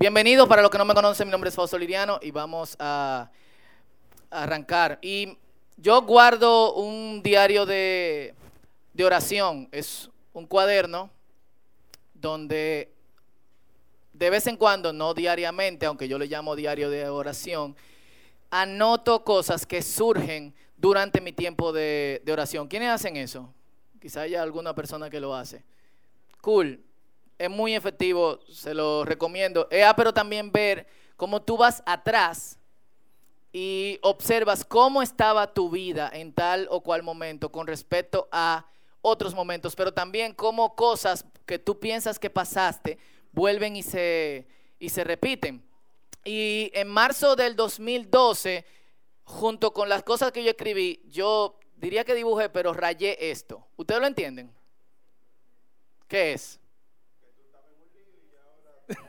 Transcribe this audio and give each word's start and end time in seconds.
Bienvenidos 0.00 0.46
para 0.46 0.62
los 0.62 0.70
que 0.70 0.78
no 0.78 0.84
me 0.84 0.94
conocen, 0.94 1.26
mi 1.26 1.32
nombre 1.32 1.50
es 1.50 1.56
Fausto 1.56 1.76
Liriano 1.76 2.20
y 2.22 2.30
vamos 2.30 2.76
a 2.78 3.32
arrancar. 4.30 5.00
Y 5.02 5.36
yo 5.76 6.00
guardo 6.02 6.74
un 6.74 7.20
diario 7.20 7.66
de, 7.66 8.32
oración, 9.04 9.68
es 9.72 10.08
un 10.32 10.46
cuaderno 10.46 11.10
donde 12.14 12.92
de 14.12 14.30
vez 14.30 14.46
en 14.46 14.56
cuando, 14.56 14.92
no 14.92 15.14
diariamente, 15.14 15.84
aunque 15.86 16.06
yo 16.06 16.16
le 16.16 16.28
llamo 16.28 16.54
diario 16.54 16.90
de 16.90 17.08
oración, 17.08 17.74
anoto 18.50 19.24
cosas 19.24 19.66
que 19.66 19.82
surgen 19.82 20.54
durante 20.76 21.20
mi 21.20 21.32
tiempo 21.32 21.72
de, 21.72 22.22
de 22.24 22.32
oración. 22.32 22.68
¿Quiénes 22.68 22.90
hacen 22.90 23.16
eso? 23.16 23.52
Quizá 24.00 24.20
haya 24.20 24.44
alguna 24.44 24.76
persona 24.76 25.10
que 25.10 25.18
lo 25.18 25.34
hace. 25.34 25.64
Cool. 26.40 26.84
Es 27.38 27.48
muy 27.48 27.74
efectivo, 27.74 28.40
se 28.50 28.74
lo 28.74 29.04
recomiendo. 29.04 29.68
Eh, 29.70 29.84
ah, 29.84 29.94
pero 29.96 30.12
también 30.12 30.50
ver 30.50 30.86
cómo 31.16 31.40
tú 31.40 31.56
vas 31.56 31.82
atrás 31.86 32.58
y 33.52 33.98
observas 34.02 34.64
cómo 34.64 35.02
estaba 35.02 35.54
tu 35.54 35.70
vida 35.70 36.10
en 36.12 36.32
tal 36.32 36.66
o 36.70 36.82
cual 36.82 37.02
momento 37.02 37.50
con 37.50 37.66
respecto 37.66 38.28
a 38.32 38.66
otros 39.00 39.34
momentos, 39.34 39.74
pero 39.76 39.92
también 39.92 40.34
cómo 40.34 40.74
cosas 40.74 41.24
que 41.46 41.58
tú 41.58 41.78
piensas 41.78 42.18
que 42.18 42.30
pasaste 42.30 42.98
vuelven 43.32 43.76
y 43.76 43.82
se, 43.82 44.46
y 44.78 44.88
se 44.88 45.04
repiten. 45.04 45.62
Y 46.24 46.70
en 46.74 46.88
marzo 46.88 47.36
del 47.36 47.56
2012, 47.56 48.66
junto 49.24 49.72
con 49.72 49.88
las 49.88 50.02
cosas 50.02 50.32
que 50.32 50.42
yo 50.42 50.50
escribí, 50.50 51.02
yo 51.06 51.58
diría 51.76 52.04
que 52.04 52.14
dibujé, 52.14 52.48
pero 52.48 52.72
rayé 52.72 53.30
esto. 53.30 53.66
¿Ustedes 53.76 54.00
lo 54.00 54.06
entienden? 54.06 54.52
¿Qué 56.08 56.32
es? 56.32 56.57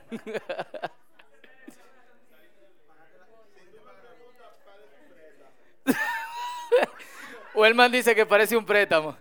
Wellman 7.53 7.91
dice 7.91 8.15
que 8.15 8.25
parece 8.25 8.57
un 8.57 8.65
préstamo. 8.65 9.15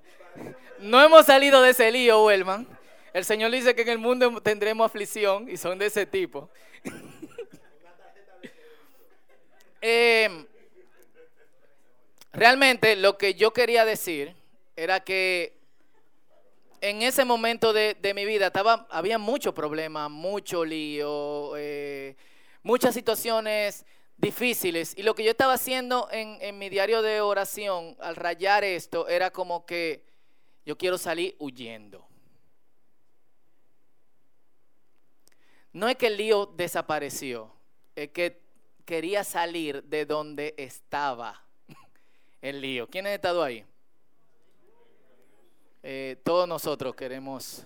No 0.79 1.03
hemos 1.03 1.27
salido 1.27 1.61
de 1.61 1.71
ese 1.71 1.91
lío, 1.91 2.25
Wellman. 2.25 2.69
El 3.13 3.25
Señor 3.25 3.51
dice 3.51 3.75
que 3.75 3.83
en 3.83 3.89
el 3.89 3.99
mundo 3.99 4.41
tendremos 4.41 4.87
aflicción 4.87 5.49
y 5.49 5.57
son 5.57 5.77
de 5.79 5.87
ese 5.87 6.07
tipo. 6.07 6.49
Em, 9.81 10.45
realmente 12.33 12.97
lo 12.97 13.17
que 13.17 13.35
yo 13.35 13.53
quería 13.53 13.85
decir 13.85 14.35
era 14.75 14.99
que 14.99 15.58
en 16.81 17.03
ese 17.03 17.25
momento 17.25 17.73
de, 17.73 17.97
mi 18.15 18.25
vida 18.25 18.49
estaba, 18.49 18.87
había 18.91 19.19
mucho 19.19 19.55
problema, 19.55 20.09
mucho 20.09 20.65
lío, 20.65 21.57
eh, 21.57 22.17
muchas 22.63 22.95
situaciones 22.95 23.85
difíciles. 24.17 24.95
Y 24.97 25.03
lo 25.03 25.15
que 25.15 25.25
yo 25.25 25.31
estaba 25.31 25.55
haciendo 25.55 26.09
en, 26.11 26.39
en 26.41 26.59
mi 26.59 26.69
diario 26.69 27.03
de 27.03 27.21
oración 27.21 27.97
al 28.01 28.17
rayar 28.17 28.65
esto 28.65 29.09
era 29.09 29.31
como 29.31 29.65
que 29.67 30.05
yo 30.65 30.77
quiero 30.77 30.99
salir 30.99 31.37
huyendo. 31.39 32.07
No 35.73 35.89
es 35.89 35.97
que 35.97 36.09
el 36.09 36.17
lío 36.17 36.47
desapareció, 36.47 37.53
es 37.95 38.09
que 38.11 38.41
quería 38.85 39.23
salir 39.23 39.83
de 39.85 40.07
donde 40.07 40.55
estaba 40.57 41.45
el 42.43 42.61
lío. 42.61 42.89
¿Quién 42.89 43.07
ha 43.07 43.15
estado 43.15 43.43
ahí? 43.43 43.65
Eh, 45.91 46.17
todos 46.23 46.47
nosotros 46.47 46.95
queremos 46.95 47.65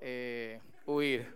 eh, 0.00 0.58
huir. 0.86 1.32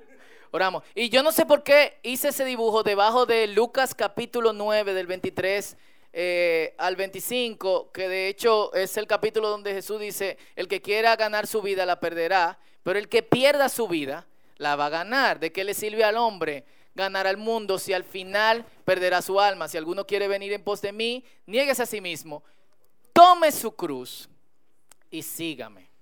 Oramos. 0.51 0.83
Y 0.93 1.09
yo 1.09 1.23
no 1.23 1.31
sé 1.31 1.47
por 1.47 1.63
qué 1.63 2.01
hice 2.03 2.31
ese 2.31 2.45
dibujo 2.45 2.83
debajo 2.83 3.25
de 3.25 3.47
Lucas 3.47 3.95
capítulo 3.95 4.53
9 4.53 4.95
del 4.95 5.07
23 5.07 5.77
eh, 6.13 6.75
al 6.77 6.97
25, 6.97 7.93
que 7.93 8.09
de 8.09 8.27
hecho 8.27 8.75
es 8.75 8.97
el 8.97 9.07
capítulo 9.07 9.49
donde 9.49 9.75
Jesús 9.75 10.01
dice, 10.01 10.37
el 10.57 10.67
que 10.67 10.83
quiera 10.83 11.15
ganar 11.15 11.47
su 11.47 11.63
vida 11.63 11.87
la 11.87 12.01
perderá, 12.01 12.59
pero 12.83 12.99
el 12.99 13.09
que 13.09 13.23
pierda 13.23 13.69
su 13.69 13.87
vida 13.87 14.27
la 14.57 14.75
va 14.75 14.87
a 14.87 14.91
ganar. 14.91 15.39
¿De 15.39 15.53
qué 15.53 15.63
le 15.63 15.73
sirve 15.73 16.03
al 16.03 16.17
hombre 16.17 16.65
ganar 16.97 17.29
al 17.29 17.37
mundo 17.37 17.79
si 17.79 17.93
al 17.93 18.03
final 18.03 18.67
perderá 18.85 19.23
su 19.23 19.39
alma? 19.39 19.69
Si 19.69 19.79
alguno 19.79 20.05
quiere 20.05 20.27
venir 20.27 20.53
en 20.53 20.65
pos 20.65 20.83
de 20.83 20.91
mí, 20.91 21.25
nieguese 21.47 21.85
a 21.85 21.87
sí 21.87 22.01
mismo, 22.01 22.43
tome 23.13 23.53
su 23.53 23.71
cruz 23.77 24.29
y 25.13 25.23
sígame. 25.23 25.94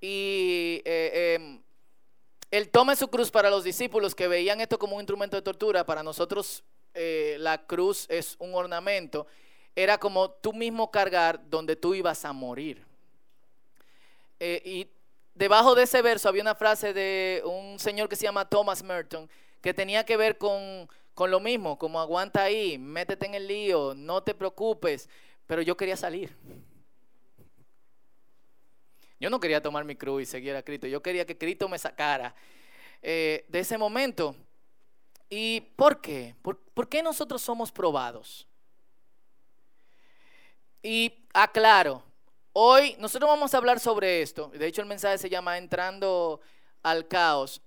Y 0.00 0.80
eh, 0.84 1.34
em, 1.36 1.60
él 2.50 2.70
tome 2.70 2.96
su 2.96 3.08
cruz 3.08 3.30
para 3.30 3.50
los 3.50 3.64
discípulos 3.64 4.14
que 4.14 4.28
veían 4.28 4.60
esto 4.60 4.78
como 4.78 4.96
un 4.96 5.02
instrumento 5.02 5.36
de 5.36 5.42
tortura, 5.42 5.84
para 5.84 6.02
nosotros 6.02 6.64
eh, 6.94 7.36
la 7.38 7.64
cruz 7.66 8.06
es 8.08 8.34
un 8.38 8.54
ornamento, 8.54 9.26
era 9.76 9.98
como 9.98 10.30
tú 10.30 10.52
mismo 10.52 10.90
cargar 10.90 11.40
donde 11.48 11.76
tú 11.76 11.94
ibas 11.94 12.24
a 12.24 12.32
morir. 12.32 12.84
Eh, 14.40 14.62
y 14.64 14.88
debajo 15.34 15.74
de 15.74 15.84
ese 15.84 16.02
verso 16.02 16.28
había 16.28 16.42
una 16.42 16.54
frase 16.54 16.92
de 16.92 17.42
un 17.44 17.78
señor 17.78 18.08
que 18.08 18.16
se 18.16 18.24
llama 18.24 18.48
Thomas 18.48 18.82
Merton, 18.82 19.28
que 19.60 19.74
tenía 19.74 20.04
que 20.04 20.16
ver 20.16 20.38
con, 20.38 20.88
con 21.14 21.30
lo 21.30 21.38
mismo, 21.38 21.78
como 21.78 22.00
aguanta 22.00 22.42
ahí, 22.42 22.78
métete 22.78 23.26
en 23.26 23.34
el 23.34 23.46
lío, 23.46 23.94
no 23.94 24.22
te 24.22 24.34
preocupes, 24.34 25.08
pero 25.46 25.62
yo 25.62 25.76
quería 25.76 25.96
salir. 25.96 26.34
Yo 29.20 29.30
no 29.30 29.38
quería 29.38 29.62
tomar 29.62 29.84
mi 29.84 29.94
cruz 29.94 30.22
y 30.22 30.26
seguir 30.26 30.56
a 30.56 30.62
Cristo, 30.62 30.86
yo 30.86 31.02
quería 31.02 31.24
que 31.24 31.38
Cristo 31.38 31.68
me 31.68 31.78
sacara 31.78 32.34
eh, 33.02 33.44
de 33.48 33.60
ese 33.60 33.78
momento. 33.78 34.34
¿Y 35.28 35.60
por 35.76 36.00
qué? 36.00 36.34
¿Por, 36.42 36.58
¿Por, 36.58 36.88
qué 36.88 37.02
nosotros 37.02 37.40
somos 37.40 37.70
probados? 37.70 38.48
Y 40.82 41.12
aclaro, 41.32 42.02
Hoy 42.52 42.96
nosotros 42.98 43.30
vamos 43.30 43.54
a 43.54 43.58
hablar 43.58 43.78
sobre 43.78 44.22
esto. 44.22 44.50
De 44.52 44.66
hecho, 44.66 44.82
el 44.82 44.88
mensaje 44.88 45.18
se 45.18 45.30
llama 45.30 45.56
Entrando 45.56 46.40
al 46.82 47.06
caos, 47.06 47.62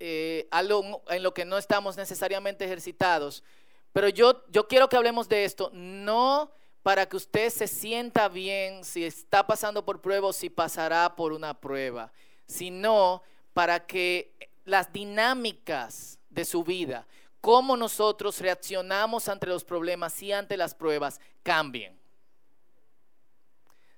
eh, 0.00 0.48
algo 0.50 1.02
en 1.08 1.22
lo 1.22 1.34
que 1.34 1.44
no 1.44 1.58
estamos 1.58 1.98
necesariamente 1.98 2.64
ejercitados. 2.64 3.44
Pero 3.92 4.08
yo, 4.08 4.44
yo 4.48 4.66
quiero 4.66 4.88
que 4.88 4.96
hablemos 4.96 5.28
de 5.28 5.44
esto, 5.44 5.70
no 5.74 6.50
para 6.82 7.06
que 7.06 7.16
usted 7.16 7.50
se 7.50 7.68
sienta 7.68 8.28
bien 8.28 8.84
si 8.84 9.04
está 9.04 9.46
pasando 9.46 9.84
por 9.84 10.00
prueba 10.00 10.28
o 10.28 10.32
si 10.32 10.50
pasará 10.50 11.14
por 11.14 11.32
una 11.32 11.54
prueba, 11.54 12.12
sino 12.46 13.22
para 13.52 13.86
que 13.86 14.32
las 14.64 14.92
dinámicas 14.92 16.18
de 16.30 16.44
su 16.44 16.64
vida, 16.64 17.06
cómo 17.40 17.76
nosotros 17.76 18.40
reaccionamos 18.40 19.28
ante 19.28 19.46
los 19.46 19.64
problemas 19.64 20.20
y 20.22 20.32
ante 20.32 20.56
las 20.56 20.74
pruebas, 20.74 21.20
cambien. 21.42 22.00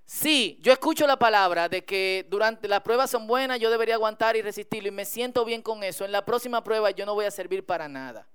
Sí, 0.06 0.58
yo 0.60 0.70
escucho 0.70 1.06
la 1.06 1.18
palabra 1.18 1.68
de 1.68 1.84
que 1.84 2.26
durante 2.28 2.68
las 2.68 2.82
pruebas 2.82 3.10
son 3.10 3.26
buenas, 3.26 3.58
yo 3.58 3.70
debería 3.70 3.94
aguantar 3.94 4.36
y 4.36 4.42
resistirlo 4.42 4.88
y 4.88 4.92
me 4.92 5.06
siento 5.06 5.44
bien 5.46 5.62
con 5.62 5.82
eso. 5.82 6.04
En 6.04 6.12
la 6.12 6.24
próxima 6.24 6.62
prueba 6.62 6.90
yo 6.90 7.06
no 7.06 7.14
voy 7.14 7.24
a 7.24 7.30
servir 7.30 7.64
para 7.64 7.88
nada. 7.88 8.26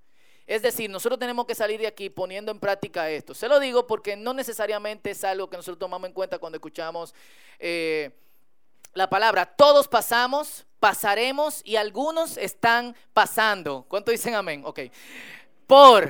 Es 0.49 0.63
decir, 0.63 0.89
nosotros 0.89 1.19
tenemos 1.19 1.45
que 1.45 1.53
salir 1.53 1.79
de 1.79 1.85
aquí 1.85 2.09
poniendo 2.09 2.51
en 2.51 2.59
práctica 2.59 3.07
esto. 3.07 3.35
Se 3.35 3.47
lo 3.47 3.59
digo 3.59 3.85
porque 3.85 4.15
no 4.15 4.33
necesariamente 4.33 5.11
es 5.11 5.23
algo 5.23 5.47
que 5.47 5.57
nosotros 5.57 5.77
tomamos 5.77 6.07
en 6.07 6.13
cuenta 6.13 6.39
cuando 6.39 6.55
escuchamos 6.55 7.13
eh, 7.59 8.09
la 8.95 9.07
palabra. 9.07 9.45
Todos 9.45 9.87
pasamos, 9.87 10.65
pasaremos 10.79 11.61
y 11.63 11.75
algunos 11.75 12.35
están 12.35 12.95
pasando. 13.13 13.85
¿Cuánto 13.87 14.09
dicen 14.09 14.33
amén? 14.33 14.63
Ok. 14.65 14.79
Por 15.67 16.09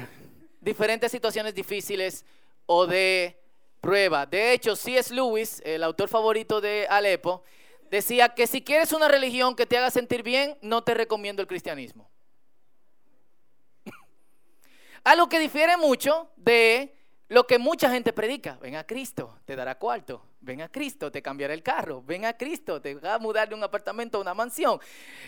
diferentes 0.61 1.11
situaciones 1.11 1.53
difíciles 1.53 2.23
o 2.65 2.87
de 2.87 3.37
prueba. 3.81 4.25
De 4.25 4.53
hecho, 4.53 4.77
C.S. 4.77 5.13
Lewis, 5.13 5.61
el 5.65 5.83
autor 5.83 6.07
favorito 6.07 6.61
de 6.61 6.87
Alepo, 6.89 7.43
decía 7.91 8.29
que 8.29 8.47
si 8.47 8.61
quieres 8.61 8.93
una 8.93 9.09
religión 9.09 9.57
que 9.57 9.65
te 9.65 9.77
haga 9.77 9.91
sentir 9.91 10.23
bien, 10.23 10.57
no 10.61 10.81
te 10.81 10.93
recomiendo 10.93 11.41
el 11.41 11.47
cristianismo. 11.49 12.09
Algo 15.03 15.29
que 15.29 15.39
difiere 15.39 15.77
mucho 15.77 16.29
de 16.35 16.95
lo 17.29 17.45
que 17.45 17.59
mucha 17.59 17.89
gente 17.89 18.11
predica. 18.11 18.57
Ven 18.61 18.75
a 18.75 18.85
Cristo, 18.85 19.39
te 19.45 19.55
dará 19.55 19.75
cuarto. 19.75 20.23
Ven 20.41 20.61
a 20.61 20.69
Cristo, 20.69 21.11
te 21.11 21.21
cambiará 21.21 21.53
el 21.53 21.61
carro. 21.61 22.01
Ven 22.01 22.25
a 22.25 22.33
Cristo, 22.33 22.81
te 22.81 22.95
va 22.95 23.15
a 23.15 23.19
mudar 23.19 23.49
de 23.49 23.55
un 23.55 23.63
apartamento 23.63 24.17
a 24.17 24.21
una 24.21 24.33
mansión. 24.33 24.79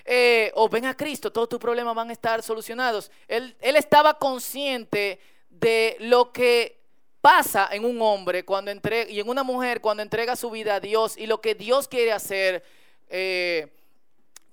Eh, 0.05 0.51
o 0.55 0.67
ven 0.67 0.85
a 0.85 0.95
Cristo, 0.95 1.31
todos 1.31 1.49
tus 1.49 1.59
problemas 1.59 1.93
van 1.93 2.09
a 2.09 2.13
estar 2.13 2.41
solucionados. 2.41 3.11
Él, 3.27 3.55
estaba 3.61 4.17
consciente 4.17 5.19
de 5.49 5.97
lo 5.99 6.31
que 6.31 6.79
pasa 7.21 7.69
en 7.71 7.85
un 7.85 8.01
hombre 8.01 8.43
cuando 8.45 8.71
entrega, 8.71 9.09
y 9.11 9.19
en 9.19 9.29
una 9.29 9.43
mujer 9.43 9.79
cuando 9.79 10.01
entrega 10.01 10.35
su 10.35 10.49
vida 10.49 10.75
a 10.75 10.79
Dios 10.79 11.15
y 11.17 11.27
lo 11.27 11.39
que 11.39 11.53
Dios 11.53 11.87
quiere 11.87 12.13
hacer 12.13 12.63
eh, 13.09 13.67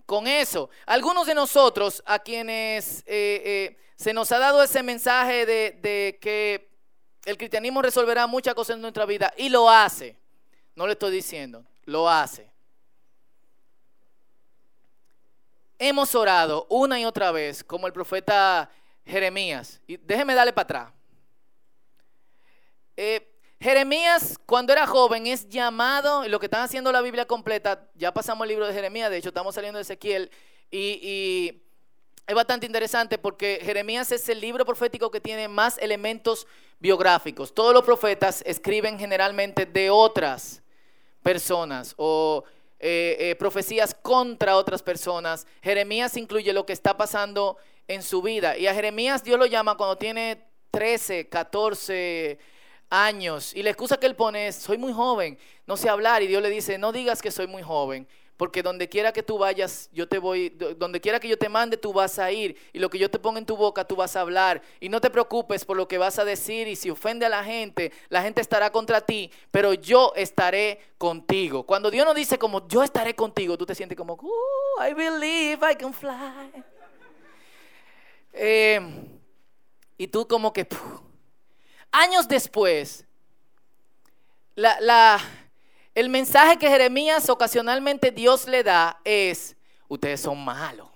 con 0.04 0.26
eso. 0.26 0.68
Algunos 0.84 1.26
de 1.26 1.34
nosotros 1.34 2.02
a 2.04 2.18
quienes 2.18 3.04
eh, 3.06 3.78
se 3.98 4.12
nos 4.12 4.30
ha 4.30 4.38
dado 4.38 4.62
ese 4.62 4.82
mensaje 4.82 5.44
de, 5.44 6.18
que 6.20 6.70
el 7.24 7.36
cristianismo 7.36 7.82
resolverá 7.82 8.26
muchas 8.28 8.54
cosas 8.54 8.76
en 8.76 8.82
nuestra 8.82 9.04
vida 9.04 9.34
y 9.36 9.48
lo 9.48 9.68
hace. 9.68 10.16
No 10.76 10.86
le 10.86 10.92
estoy 10.92 11.10
diciendo, 11.10 11.64
lo 11.84 12.08
hace. 12.08 12.48
hemos 15.78 16.14
orado 16.14 16.66
una 16.68 16.98
y 16.98 17.04
otra 17.04 17.30
vez, 17.30 17.62
como 17.62 17.86
el 17.86 17.92
profeta 17.92 18.70
Jeremías. 19.06 19.80
Y 19.86 19.96
déjeme 19.96 20.34
darle 20.34 20.52
para 20.52 20.64
atrás. 20.64 20.92
Eh, 22.96 23.32
Jeremías, 23.60 24.38
cuando 24.44 24.72
era 24.72 24.86
joven, 24.86 25.26
es 25.26 25.48
llamado, 25.48 26.24
y 26.24 26.28
lo 26.28 26.38
que 26.38 26.46
están 26.46 26.62
haciendo 26.62 26.92
la 26.92 27.00
Biblia 27.00 27.26
completa, 27.26 27.88
ya 27.94 28.12
pasamos 28.12 28.44
el 28.44 28.50
libro 28.50 28.66
de 28.66 28.72
Jeremías, 28.72 29.10
de 29.10 29.18
hecho 29.18 29.28
estamos 29.28 29.54
saliendo 29.54 29.78
de 29.78 29.82
Ezequiel, 29.82 30.30
y, 30.70 31.62
es 32.28 32.34
bastante 32.34 32.66
interesante 32.66 33.16
porque 33.16 33.58
Jeremías 33.62 34.12
es 34.12 34.28
el 34.28 34.38
libro 34.38 34.66
profético 34.66 35.10
que 35.10 35.18
tiene 35.18 35.48
más 35.48 35.78
elementos 35.78 36.46
biográficos. 36.78 37.54
Todos 37.54 37.72
los 37.72 37.82
profetas 37.82 38.42
escriben 38.44 38.98
generalmente 38.98 39.64
de 39.64 39.88
otras 39.88 40.62
personas 41.22 41.94
o 41.96 42.44
eh, 42.78 43.16
eh, 43.18 43.34
profecías 43.36 43.94
contra 43.94 44.58
otras 44.58 44.82
personas. 44.82 45.46
Jeremías 45.62 46.18
incluye 46.18 46.52
lo 46.52 46.66
que 46.66 46.74
está 46.74 46.98
pasando 46.98 47.56
en 47.88 48.02
su 48.02 48.20
vida. 48.20 48.58
Y 48.58 48.66
a 48.66 48.74
Jeremías 48.74 49.24
Dios 49.24 49.38
lo 49.38 49.46
llama 49.46 49.78
cuando 49.78 49.96
tiene 49.96 50.44
13, 50.70 51.30
14 51.30 52.38
años. 52.90 53.54
Y 53.54 53.62
la 53.62 53.70
excusa 53.70 53.96
que 53.96 54.04
él 54.04 54.16
pone 54.16 54.48
es, 54.48 54.56
soy 54.56 54.76
muy 54.76 54.92
joven, 54.92 55.38
no 55.66 55.78
sé 55.78 55.88
hablar. 55.88 56.22
Y 56.22 56.26
Dios 56.26 56.42
le 56.42 56.50
dice, 56.50 56.76
no 56.76 56.92
digas 56.92 57.22
que 57.22 57.30
soy 57.30 57.46
muy 57.46 57.62
joven, 57.62 58.06
porque 58.38 58.62
donde 58.62 58.88
quiera 58.88 59.12
que 59.12 59.24
tú 59.24 59.36
vayas, 59.36 59.90
yo 59.92 60.08
te 60.08 60.18
voy, 60.18 60.50
donde 60.50 61.00
quiera 61.00 61.18
que 61.18 61.26
yo 61.26 61.36
te 61.36 61.48
mande, 61.48 61.76
tú 61.76 61.92
vas 61.92 62.20
a 62.20 62.30
ir. 62.30 62.56
Y 62.72 62.78
lo 62.78 62.88
que 62.88 62.96
yo 62.96 63.10
te 63.10 63.18
ponga 63.18 63.40
en 63.40 63.44
tu 63.44 63.56
boca, 63.56 63.84
tú 63.84 63.96
vas 63.96 64.14
a 64.14 64.20
hablar. 64.20 64.62
Y 64.78 64.88
no 64.88 65.00
te 65.00 65.10
preocupes 65.10 65.64
por 65.64 65.76
lo 65.76 65.88
que 65.88 65.98
vas 65.98 66.20
a 66.20 66.24
decir. 66.24 66.68
Y 66.68 66.76
si 66.76 66.88
ofende 66.88 67.26
a 67.26 67.28
la 67.28 67.42
gente, 67.42 67.92
la 68.08 68.22
gente 68.22 68.40
estará 68.40 68.70
contra 68.70 69.00
ti, 69.00 69.32
pero 69.50 69.74
yo 69.74 70.12
estaré 70.14 70.80
contigo. 70.98 71.66
Cuando 71.66 71.90
Dios 71.90 72.06
nos 72.06 72.14
dice 72.14 72.38
como, 72.38 72.68
yo 72.68 72.84
estaré 72.84 73.16
contigo, 73.16 73.58
tú 73.58 73.66
te 73.66 73.74
sientes 73.74 73.98
como, 73.98 74.16
I 74.88 74.94
believe 74.94 75.58
I 75.68 75.74
can 75.74 75.92
fly. 75.92 76.64
Eh, 78.32 78.80
y 79.98 80.06
tú 80.06 80.28
como 80.28 80.52
que... 80.52 80.68
Años 81.90 82.28
después, 82.28 83.04
el 85.98 86.08
mensaje 86.08 86.56
que 86.58 86.68
Jeremías 86.68 87.28
ocasionalmente 87.28 88.12
Dios 88.12 88.46
le 88.46 88.62
da 88.62 89.00
es, 89.04 89.56
ustedes 89.88 90.20
son 90.20 90.44
malos 90.44 90.88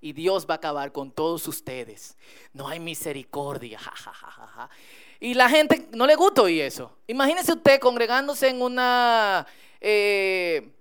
y 0.00 0.12
Dios 0.12 0.46
va 0.50 0.54
a 0.54 0.56
acabar 0.56 0.90
con 0.90 1.12
todos 1.12 1.46
ustedes. 1.46 2.16
No 2.52 2.66
hay 2.66 2.80
misericordia. 2.80 3.78
y 5.20 5.34
la 5.34 5.48
gente 5.48 5.88
no 5.92 6.06
le 6.06 6.16
gusta 6.16 6.42
oír 6.42 6.62
eso. 6.62 6.90
Imagínese 7.06 7.52
usted 7.52 7.78
congregándose 7.78 8.48
en 8.48 8.62
una 8.62 9.46
eh, 9.80 10.72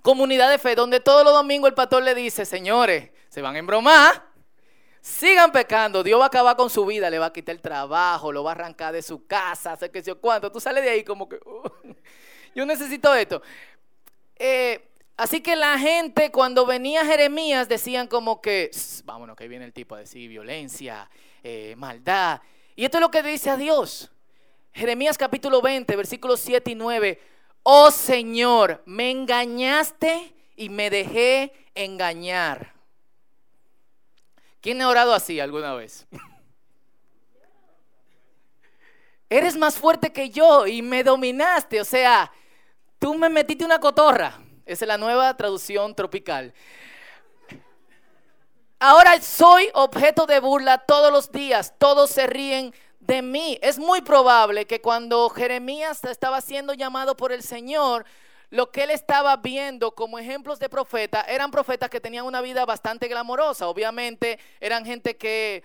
comunidad 0.00 0.50
de 0.50 0.58
fe 0.58 0.74
donde 0.74 1.00
todos 1.00 1.22
los 1.22 1.34
domingos 1.34 1.68
el 1.68 1.74
pastor 1.74 2.02
le 2.02 2.14
dice, 2.14 2.46
señores, 2.46 3.10
se 3.28 3.42
van 3.42 3.56
a 3.56 3.58
embromar. 3.58 4.24
Sigan 5.02 5.52
pecando, 5.52 6.02
Dios 6.02 6.18
va 6.18 6.24
a 6.24 6.28
acabar 6.28 6.56
con 6.56 6.70
su 6.70 6.86
vida, 6.86 7.10
le 7.10 7.18
va 7.18 7.26
a 7.26 7.32
quitar 7.32 7.54
el 7.54 7.60
trabajo, 7.60 8.32
lo 8.32 8.42
va 8.42 8.52
a 8.52 8.54
arrancar 8.54 8.94
de 8.94 9.02
su 9.02 9.26
casa, 9.26 9.72
hacer 9.72 9.90
que 9.90 10.00
yo 10.00 10.18
cuánto. 10.18 10.50
Tú 10.50 10.60
sales 10.60 10.82
de 10.82 10.88
ahí 10.88 11.04
como 11.04 11.28
que, 11.28 11.38
yo 12.54 12.66
necesito 12.66 13.14
esto. 13.14 13.42
Eh, 14.36 14.88
así 15.16 15.40
que 15.40 15.56
la 15.56 15.78
gente 15.78 16.30
cuando 16.30 16.66
venía 16.66 17.04
Jeremías 17.04 17.68
decían 17.68 18.06
como 18.06 18.40
que, 18.40 18.70
vámonos, 19.04 19.36
que 19.36 19.48
viene 19.48 19.64
el 19.64 19.72
tipo 19.72 19.94
a 19.94 20.00
decir 20.00 20.28
violencia, 20.28 21.08
eh, 21.42 21.74
maldad. 21.76 22.40
Y 22.76 22.84
esto 22.84 22.98
es 22.98 23.02
lo 23.02 23.10
que 23.10 23.22
dice 23.22 23.50
a 23.50 23.56
Dios. 23.56 24.10
Jeremías 24.72 25.16
capítulo 25.16 25.62
20, 25.62 25.94
versículos 25.94 26.40
7 26.40 26.72
y 26.72 26.74
9. 26.74 27.20
Oh 27.62 27.90
Señor, 27.90 28.82
me 28.86 29.10
engañaste 29.10 30.34
y 30.56 30.68
me 30.68 30.90
dejé 30.90 31.52
engañar. 31.74 32.74
¿Quién 34.60 34.80
ha 34.82 34.88
orado 34.88 35.12
así 35.12 35.40
alguna 35.40 35.74
vez? 35.74 36.06
Eres 39.30 39.56
más 39.56 39.76
fuerte 39.76 40.12
que 40.12 40.30
yo 40.30 40.66
y 40.66 40.82
me 40.82 41.04
dominaste. 41.04 41.80
O 41.80 41.84
sea, 41.84 42.32
tú 42.98 43.14
me 43.14 43.28
metiste 43.28 43.64
una 43.64 43.78
cotorra. 43.78 44.38
Esa 44.66 44.84
es 44.84 44.88
la 44.88 44.98
nueva 44.98 45.36
traducción 45.36 45.94
tropical. 45.94 46.54
Ahora 48.78 49.20
soy 49.20 49.68
objeto 49.74 50.26
de 50.26 50.40
burla 50.40 50.78
todos 50.78 51.12
los 51.12 51.30
días. 51.30 51.74
Todos 51.78 52.10
se 52.10 52.26
ríen 52.26 52.74
de 53.00 53.22
mí. 53.22 53.58
Es 53.62 53.78
muy 53.78 54.02
probable 54.02 54.66
que 54.66 54.80
cuando 54.80 55.28
Jeremías 55.30 56.02
estaba 56.04 56.40
siendo 56.40 56.74
llamado 56.74 57.16
por 57.16 57.32
el 57.32 57.42
Señor, 57.42 58.04
lo 58.50 58.70
que 58.70 58.84
él 58.84 58.90
estaba 58.90 59.36
viendo 59.36 59.94
como 59.94 60.18
ejemplos 60.18 60.58
de 60.58 60.68
profeta 60.68 61.22
eran 61.22 61.50
profetas 61.50 61.90
que 61.90 62.00
tenían 62.00 62.24
una 62.24 62.40
vida 62.40 62.64
bastante 62.64 63.08
glamorosa. 63.08 63.68
Obviamente 63.68 64.38
eran 64.60 64.84
gente 64.84 65.16
que 65.16 65.64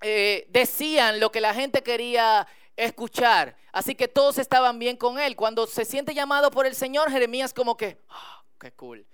eh, 0.00 0.46
decían 0.50 1.20
lo 1.20 1.30
que 1.32 1.40
la 1.40 1.54
gente 1.54 1.82
quería 1.82 2.46
escuchar. 2.76 3.56
Así 3.72 3.94
que 3.94 4.08
todos 4.08 4.38
estaban 4.38 4.78
bien 4.78 4.96
con 4.96 5.18
él. 5.18 5.36
Cuando 5.36 5.66
se 5.66 5.84
siente 5.84 6.14
llamado 6.14 6.50
por 6.50 6.66
el 6.66 6.74
Señor, 6.74 7.10
Jeremías 7.10 7.54
como 7.54 7.76
que, 7.76 7.98
oh, 8.08 8.44
qué 8.60 8.72
cool. 8.72 9.06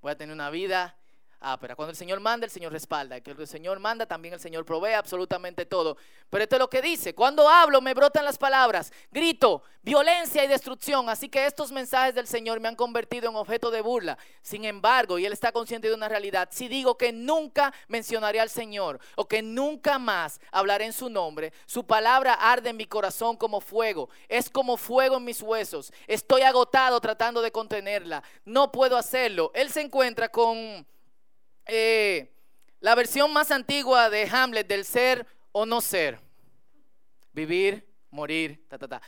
Voy 0.00 0.12
a 0.12 0.16
tener 0.16 0.32
una 0.32 0.50
vida 0.50 0.96
Ah, 1.40 1.58
pero 1.60 1.76
cuando 1.76 1.90
el 1.90 1.96
Señor 1.96 2.18
manda, 2.18 2.46
el 2.46 2.50
Señor 2.50 2.72
respalda. 2.72 3.20
Que 3.20 3.32
el 3.32 3.46
Señor 3.46 3.78
manda, 3.78 4.06
también 4.06 4.34
el 4.34 4.40
Señor 4.40 4.64
provee 4.64 4.94
absolutamente 4.94 5.66
todo. 5.66 5.96
Pero 6.30 6.42
esto 6.42 6.56
es 6.56 6.60
lo 6.60 6.70
que 6.70 6.80
dice. 6.80 7.14
Cuando 7.14 7.48
hablo, 7.48 7.80
me 7.82 7.92
brotan 7.92 8.24
las 8.24 8.38
palabras. 8.38 8.90
Grito, 9.10 9.62
violencia 9.82 10.42
y 10.44 10.48
destrucción. 10.48 11.08
Así 11.10 11.28
que 11.28 11.44
estos 11.44 11.72
mensajes 11.72 12.14
del 12.14 12.26
Señor 12.26 12.58
me 12.60 12.68
han 12.68 12.74
convertido 12.74 13.28
en 13.28 13.36
objeto 13.36 13.70
de 13.70 13.82
burla. 13.82 14.16
Sin 14.40 14.64
embargo, 14.64 15.18
y 15.18 15.26
Él 15.26 15.32
está 15.32 15.52
consciente 15.52 15.88
de 15.88 15.94
una 15.94 16.08
realidad. 16.08 16.48
Si 16.50 16.68
digo 16.68 16.96
que 16.96 17.12
nunca 17.12 17.72
mencionaré 17.88 18.40
al 18.40 18.50
Señor 18.50 18.98
o 19.14 19.28
que 19.28 19.42
nunca 19.42 19.98
más 19.98 20.40
hablaré 20.50 20.86
en 20.86 20.94
su 20.94 21.10
nombre, 21.10 21.52
su 21.66 21.86
palabra 21.86 22.32
arde 22.32 22.70
en 22.70 22.76
mi 22.78 22.86
corazón 22.86 23.36
como 23.36 23.60
fuego. 23.60 24.08
Es 24.28 24.48
como 24.48 24.78
fuego 24.78 25.18
en 25.18 25.24
mis 25.24 25.42
huesos. 25.42 25.92
Estoy 26.06 26.42
agotado 26.42 26.98
tratando 26.98 27.42
de 27.42 27.52
contenerla. 27.52 28.22
No 28.46 28.72
puedo 28.72 28.96
hacerlo. 28.96 29.50
Él 29.54 29.70
se 29.70 29.82
encuentra 29.82 30.30
con 30.30 30.86
eh, 31.66 32.32
la 32.80 32.94
versión 32.94 33.32
más 33.32 33.50
antigua 33.50 34.10
de 34.10 34.28
Hamlet 34.30 34.66
del 34.66 34.84
ser 34.84 35.26
o 35.52 35.66
no 35.66 35.80
ser. 35.80 36.20
Vivir, 37.32 37.86
morir, 38.10 38.66
ta, 38.68 38.78
ta, 38.78 38.88
ta. 38.88 39.02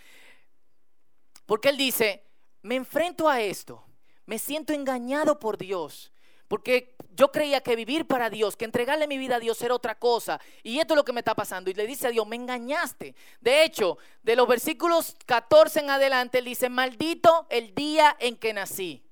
Porque 1.47 1.71
él 1.71 1.77
dice, 1.77 2.25
me 2.63 2.75
enfrento 2.75 3.29
a 3.29 3.41
esto, 3.41 3.85
me 4.27 4.39
siento 4.39 4.73
engañado 4.73 5.39
por 5.39 5.57
Dios. 5.57 6.13
Porque 6.49 6.97
yo 7.15 7.31
creía 7.31 7.61
que 7.61 7.77
vivir 7.77 8.07
para 8.07 8.31
Dios, 8.31 8.57
que 8.57 8.65
entregarle 8.65 9.07
mi 9.07 9.19
vida 9.19 9.37
a 9.37 9.41
Dios 9.41 9.61
era 9.63 9.75
otra 9.75 9.95
cosa. 9.99 10.41
Y 10.63 10.79
esto 10.79 10.95
es 10.95 10.97
lo 10.97 11.05
que 11.05 11.13
me 11.13 11.21
está 11.21 11.35
pasando. 11.35 11.71
Y 11.71 11.75
le 11.75 11.87
dice 11.87 12.07
a 12.07 12.11
Dios, 12.11 12.27
me 12.27 12.37
engañaste. 12.37 13.15
De 13.41 13.65
hecho, 13.65 13.99
de 14.23 14.35
los 14.35 14.49
versículos 14.49 15.15
14 15.27 15.81
en 15.81 15.91
adelante, 15.91 16.39
él 16.39 16.47
dice, 16.47 16.71
maldito 16.71 17.47
el 17.51 17.75
día 17.75 18.17
en 18.19 18.37
que 18.37 18.55
nací. 18.55 19.08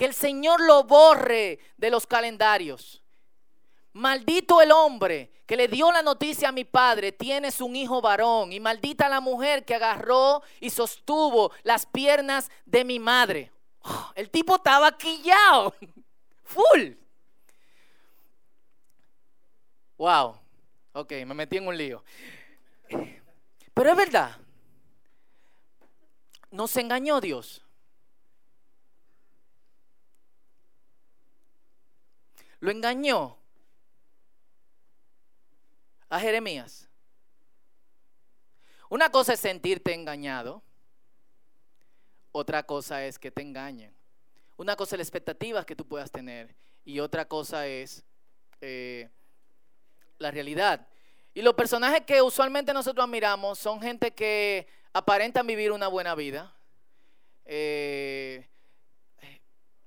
Que 0.00 0.06
el 0.06 0.14
Señor 0.14 0.62
lo 0.62 0.84
borre 0.84 1.58
de 1.76 1.90
los 1.90 2.06
calendarios. 2.06 3.02
Maldito 3.92 4.62
el 4.62 4.72
hombre 4.72 5.30
que 5.44 5.58
le 5.58 5.68
dio 5.68 5.92
la 5.92 6.00
noticia 6.00 6.48
a 6.48 6.52
mi 6.52 6.64
padre, 6.64 7.12
tienes 7.12 7.60
un 7.60 7.76
hijo 7.76 8.00
varón. 8.00 8.50
Y 8.50 8.60
maldita 8.60 9.10
la 9.10 9.20
mujer 9.20 9.62
que 9.66 9.74
agarró 9.74 10.42
y 10.58 10.70
sostuvo 10.70 11.52
las 11.64 11.84
piernas 11.84 12.50
de 12.64 12.82
mi 12.82 12.98
madre. 12.98 13.52
Oh, 13.82 14.10
el 14.14 14.30
tipo 14.30 14.56
estaba 14.56 14.96
quillado. 14.96 15.74
Full. 16.44 16.92
Wow. 19.98 20.34
Ok, 20.94 21.12
me 21.26 21.34
metí 21.34 21.58
en 21.58 21.68
un 21.68 21.76
lío. 21.76 22.02
Pero 23.74 23.90
es 23.90 23.96
verdad. 23.98 24.38
Nos 26.50 26.74
engañó 26.78 27.20
Dios. 27.20 27.66
Lo 32.60 32.70
engañó 32.70 33.36
a 36.08 36.20
Jeremías. 36.20 36.88
Una 38.88 39.10
cosa 39.10 39.34
es 39.34 39.40
sentirte 39.40 39.94
engañado, 39.94 40.62
otra 42.32 42.64
cosa 42.64 43.04
es 43.04 43.18
que 43.18 43.30
te 43.30 43.42
engañen. 43.42 43.94
Una 44.56 44.76
cosa 44.76 44.94
es 44.94 44.98
la 44.98 45.04
expectativa 45.04 45.64
que 45.64 45.74
tú 45.74 45.86
puedas 45.86 46.10
tener 46.10 46.54
y 46.84 47.00
otra 47.00 47.26
cosa 47.26 47.66
es 47.66 48.04
eh, 48.60 49.08
la 50.18 50.30
realidad. 50.30 50.86
Y 51.32 51.42
los 51.42 51.54
personajes 51.54 52.02
que 52.04 52.20
usualmente 52.20 52.74
nosotros 52.74 53.04
admiramos 53.04 53.58
son 53.58 53.80
gente 53.80 54.10
que 54.10 54.66
aparentan 54.92 55.46
vivir 55.46 55.72
una 55.72 55.88
buena 55.88 56.14
vida, 56.14 56.52
eh, 57.44 58.48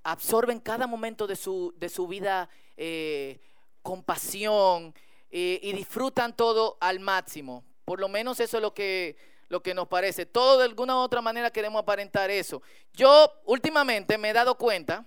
absorben 0.02 0.60
cada 0.60 0.88
momento 0.88 1.28
de 1.28 1.36
su, 1.36 1.74
de 1.78 1.90
su 1.90 2.08
vida 2.08 2.50
eh, 2.78 3.40
compasión 3.82 4.94
eh, 5.32 5.60
y 5.62 5.74
disfrutan 5.74 6.36
todo 6.36 6.78
al 6.80 7.00
máximo. 7.00 7.64
Por 7.86 8.00
lo 8.00 8.08
menos 8.08 8.40
eso 8.40 8.58
es 8.58 8.62
lo 8.62 8.74
que, 8.74 9.18
lo 9.50 9.62
que 9.62 9.74
nos 9.74 9.88
parece. 9.88 10.26
Todo 10.26 10.58
de 10.58 10.66
alguna 10.66 10.96
u 10.96 11.00
otra 11.00 11.22
manera 11.22 11.52
queremos 11.52 11.82
aparentar 11.82 12.32
eso. 12.32 12.62
Yo 12.94 13.32
últimamente 13.46 14.18
me 14.18 14.30
he 14.30 14.34
dado 14.34 14.56
cuenta 14.58 15.06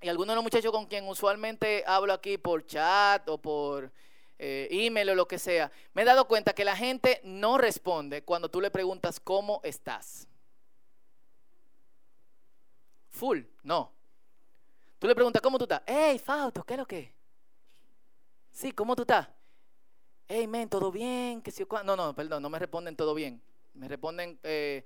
y 0.00 0.08
algunos 0.08 0.32
de 0.32 0.36
los 0.36 0.44
muchachos 0.44 0.72
con 0.72 0.86
quien 0.86 1.08
usualmente 1.08 1.82
hablo 1.86 2.12
aquí 2.12 2.38
por 2.38 2.66
chat 2.66 3.28
o 3.28 3.38
por 3.38 3.90
eh, 4.38 4.68
email 4.70 5.10
o 5.10 5.14
lo 5.14 5.26
que 5.26 5.38
sea, 5.38 5.72
me 5.94 6.02
he 6.02 6.04
dado 6.04 6.28
cuenta 6.28 6.52
que 6.52 6.64
la 6.64 6.76
gente 6.76 7.20
no 7.24 7.56
responde 7.56 8.22
cuando 8.22 8.50
tú 8.50 8.60
le 8.60 8.70
preguntas 8.70 9.18
cómo 9.18 9.60
estás. 9.64 10.28
Full, 13.08 13.40
no. 13.62 13.95
Tú 14.98 15.06
le 15.06 15.14
preguntas, 15.14 15.42
¿cómo 15.42 15.58
tú 15.58 15.64
estás? 15.64 15.82
Hey, 15.86 16.18
Fausto, 16.18 16.64
¿qué 16.64 16.74
es 16.74 16.78
lo 16.78 16.86
que? 16.86 17.14
Sí, 18.50 18.72
¿cómo 18.72 18.96
tú 18.96 19.02
estás? 19.02 19.28
Hey, 20.26 20.46
men, 20.46 20.68
¿todo 20.68 20.90
bien? 20.90 21.42
¿Qué 21.42 21.50
si 21.50 21.64
no, 21.84 21.96
no, 21.96 22.14
perdón, 22.14 22.42
no 22.42 22.48
me 22.48 22.58
responden 22.58 22.96
todo 22.96 23.14
bien. 23.14 23.42
Me 23.74 23.88
responden 23.88 24.40
eh, 24.42 24.84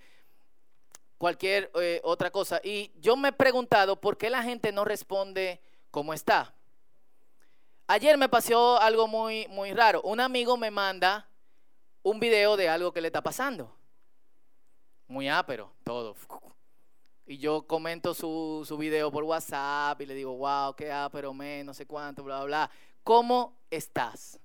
cualquier 1.17 1.71
eh, 1.75 2.01
otra 2.03 2.31
cosa. 2.31 2.61
Y 2.65 2.93
yo 3.01 3.17
me 3.17 3.29
he 3.29 3.33
preguntado 3.33 4.01
por 4.01 4.19
qué 4.19 4.29
la 4.29 4.43
gente 4.43 4.73
no 4.73 4.85
responde 4.85 5.61
cómo 5.91 6.13
está. 6.13 6.53
Ayer 7.87 8.19
me 8.19 8.29
pasó 8.29 8.81
algo 8.81 9.07
muy, 9.07 9.47
muy 9.49 9.73
raro. 9.73 10.03
Un 10.03 10.21
amigo 10.21 10.57
me 10.57 10.71
manda 10.71 11.29
un 12.03 12.19
video 12.19 12.57
de 12.57 12.69
algo 12.69 12.93
que 12.93 13.01
le 13.01 13.09
está 13.09 13.23
pasando. 13.23 13.77
Muy 15.07 15.29
ápero, 15.29 15.73
todo. 15.85 16.17
Y 17.27 17.39
yo 17.39 17.63
comento 17.67 18.13
su, 18.13 18.65
su 18.67 18.77
video 18.77 19.11
por 19.13 19.25
WhatsApp 19.25 20.01
y 20.01 20.07
le 20.07 20.15
digo, 20.15 20.37
wow, 20.37 20.75
qué 20.75 20.91
ápero, 20.91 21.33
men, 21.33 21.67
no 21.67 21.75
sé 21.75 21.87
cuánto, 21.87 22.25
bla, 22.25 22.39
bla, 22.39 22.47
bla. 22.47 22.71
¿Cómo 23.05 23.57
estás? 23.71 24.41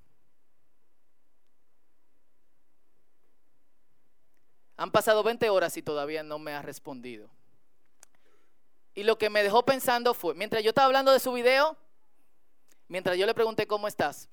Han 4.78 4.92
pasado 4.92 5.24
20 5.24 5.50
horas 5.50 5.76
y 5.78 5.82
todavía 5.82 6.22
no 6.22 6.38
me 6.38 6.54
ha 6.54 6.62
respondido. 6.62 7.30
Y 8.94 9.04
lo 9.04 9.18
que 9.18 9.30
me 9.30 9.44
dejó 9.44 9.64
pensando 9.64 10.14
fue, 10.14 10.34
mientras 10.36 10.64
yo 10.64 10.70
estaba 10.70 10.86
hablando 10.86 11.12
de 11.12 11.20
su 11.20 11.32
video, 11.34 11.78
mientras 12.88 13.18
yo 13.18 13.26
le 13.26 13.34
pregunté 13.34 13.68
cómo 13.68 13.88
estás, 13.88 14.30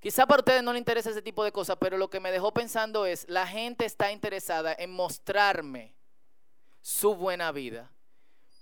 quizá 0.00 0.26
para 0.26 0.40
ustedes 0.40 0.62
no 0.62 0.72
le 0.72 0.78
interesa 0.78 1.10
ese 1.10 1.22
tipo 1.22 1.44
de 1.44 1.52
cosas, 1.52 1.76
pero 1.78 1.98
lo 1.98 2.08
que 2.08 2.20
me 2.20 2.30
dejó 2.30 2.52
pensando 2.52 3.04
es, 3.04 3.26
la 3.28 3.46
gente 3.46 3.84
está 3.84 4.12
interesada 4.12 4.74
en 4.78 4.90
mostrarme 4.90 5.95
su 6.86 7.16
buena 7.16 7.50
vida, 7.50 7.90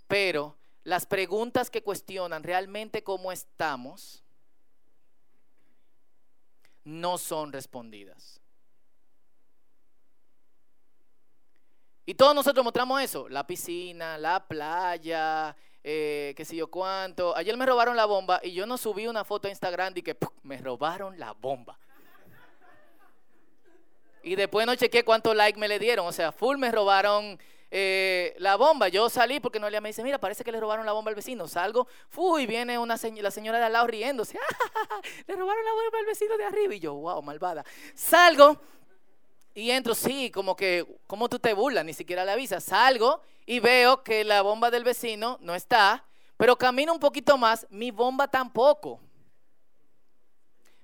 pero 0.09 0.57
las 0.83 1.04
preguntas 1.04 1.69
que 1.69 1.83
cuestionan 1.83 2.43
realmente 2.43 3.04
cómo 3.04 3.31
estamos 3.31 4.25
no 6.85 7.19
son 7.19 7.52
respondidas. 7.52 8.40
Y 12.07 12.14
todos 12.14 12.35
nosotros 12.35 12.64
mostramos 12.64 13.02
eso, 13.02 13.28
la 13.28 13.47
piscina, 13.47 14.16
la 14.16 14.49
playa, 14.49 15.54
eh, 15.83 16.33
qué 16.35 16.47
sé 16.47 16.57
yo 16.57 16.71
cuánto. 16.71 17.37
Ayer 17.37 17.54
me 17.59 17.66
robaron 17.66 17.95
la 17.95 18.07
bomba 18.07 18.40
y 18.43 18.54
yo 18.54 18.64
no 18.64 18.78
subí 18.78 19.07
una 19.07 19.26
foto 19.26 19.49
a 19.49 19.50
Instagram 19.50 19.93
y 19.97 20.02
que 20.02 20.16
me 20.43 20.57
robaron 20.57 21.19
la 21.19 21.33
bomba. 21.33 21.78
Y 24.23 24.35
después 24.35 24.66
no 24.66 24.75
chequé 24.76 25.04
cuántos 25.04 25.37
likes 25.37 25.61
me 25.61 25.69
le 25.69 25.78
dieron. 25.78 26.07
O 26.07 26.12
sea, 26.12 26.33
full 26.33 26.57
me 26.57 26.73
robaron 26.73 27.38
eh, 27.76 28.37
la 28.38 28.54
bomba. 28.54 28.87
Yo 28.87 29.11
salí 29.11 29.40
porque 29.40 29.59
Noelia 29.59 29.81
me 29.81 29.88
dice, 29.88 30.04
mira, 30.04 30.19
parece 30.19 30.45
que 30.45 30.52
le 30.52 30.61
robaron 30.61 30.87
la 30.87 30.93
bomba 30.93 31.09
al 31.09 31.16
vecino. 31.16 31.49
Salgo, 31.49 31.88
fui, 32.09 32.47
viene 32.47 32.78
una 32.78 32.95
la 33.21 33.31
señora 33.33 33.59
de 33.59 33.64
al 33.64 33.73
lado 33.73 33.88
riéndose. 33.88 34.38
le 35.26 35.35
robaron 35.35 35.64
la 35.64 35.73
bomba 35.73 35.99
al 35.99 36.07
vecino 36.07 36.37
de 36.37 36.45
arriba. 36.45 36.73
Y 36.73 36.78
yo, 36.78 36.95
wow, 36.95 37.21
malvada. 37.21 37.64
Salgo 37.97 38.61
y 39.54 39.73
entro, 39.73 39.93
sí, 39.93 40.31
como 40.31 40.54
que, 40.54 40.87
como 41.09 41.28
tú 41.28 41.40
te 41.40 41.52
burlas? 41.52 41.85
Ni 41.85 41.95
siquiera 41.95 42.25
le 42.25 42.31
avisas. 42.31 42.62
Salgo 42.62 43.21
y 43.45 43.59
veo 43.59 44.04
que 44.04 44.23
la 44.23 44.43
bomba 44.43 44.71
del 44.71 44.85
vecino 44.85 45.38
no 45.40 45.57
está, 45.57 46.04
pero 46.37 46.57
camino 46.57 46.93
un 46.93 47.00
poquito 47.00 47.37
más, 47.37 47.66
mi 47.71 47.90
bomba 47.90 48.28
tampoco. 48.28 49.00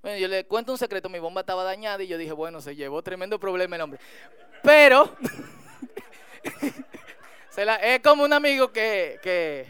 Bueno, 0.03 0.19
yo 0.19 0.27
le 0.27 0.45
cuento 0.45 0.73
un 0.73 0.79
secreto, 0.79 1.09
mi 1.09 1.21
bomba 1.21 1.43
estaba 1.43 1.63
dañada 1.63 2.03
y 2.03 2.09
yo 2.09 2.19
dije, 2.19 2.33
bueno, 2.33 2.61
se 2.61 2.75
llevó 2.75 3.01
tremendo 3.01 3.39
problema 3.39 3.77
el 3.77 3.83
hombre. 3.83 4.01
Pero, 4.65 5.15
es 7.83 8.01
como 8.01 8.25
un 8.25 8.33
amigo 8.33 8.73
que, 8.73 9.67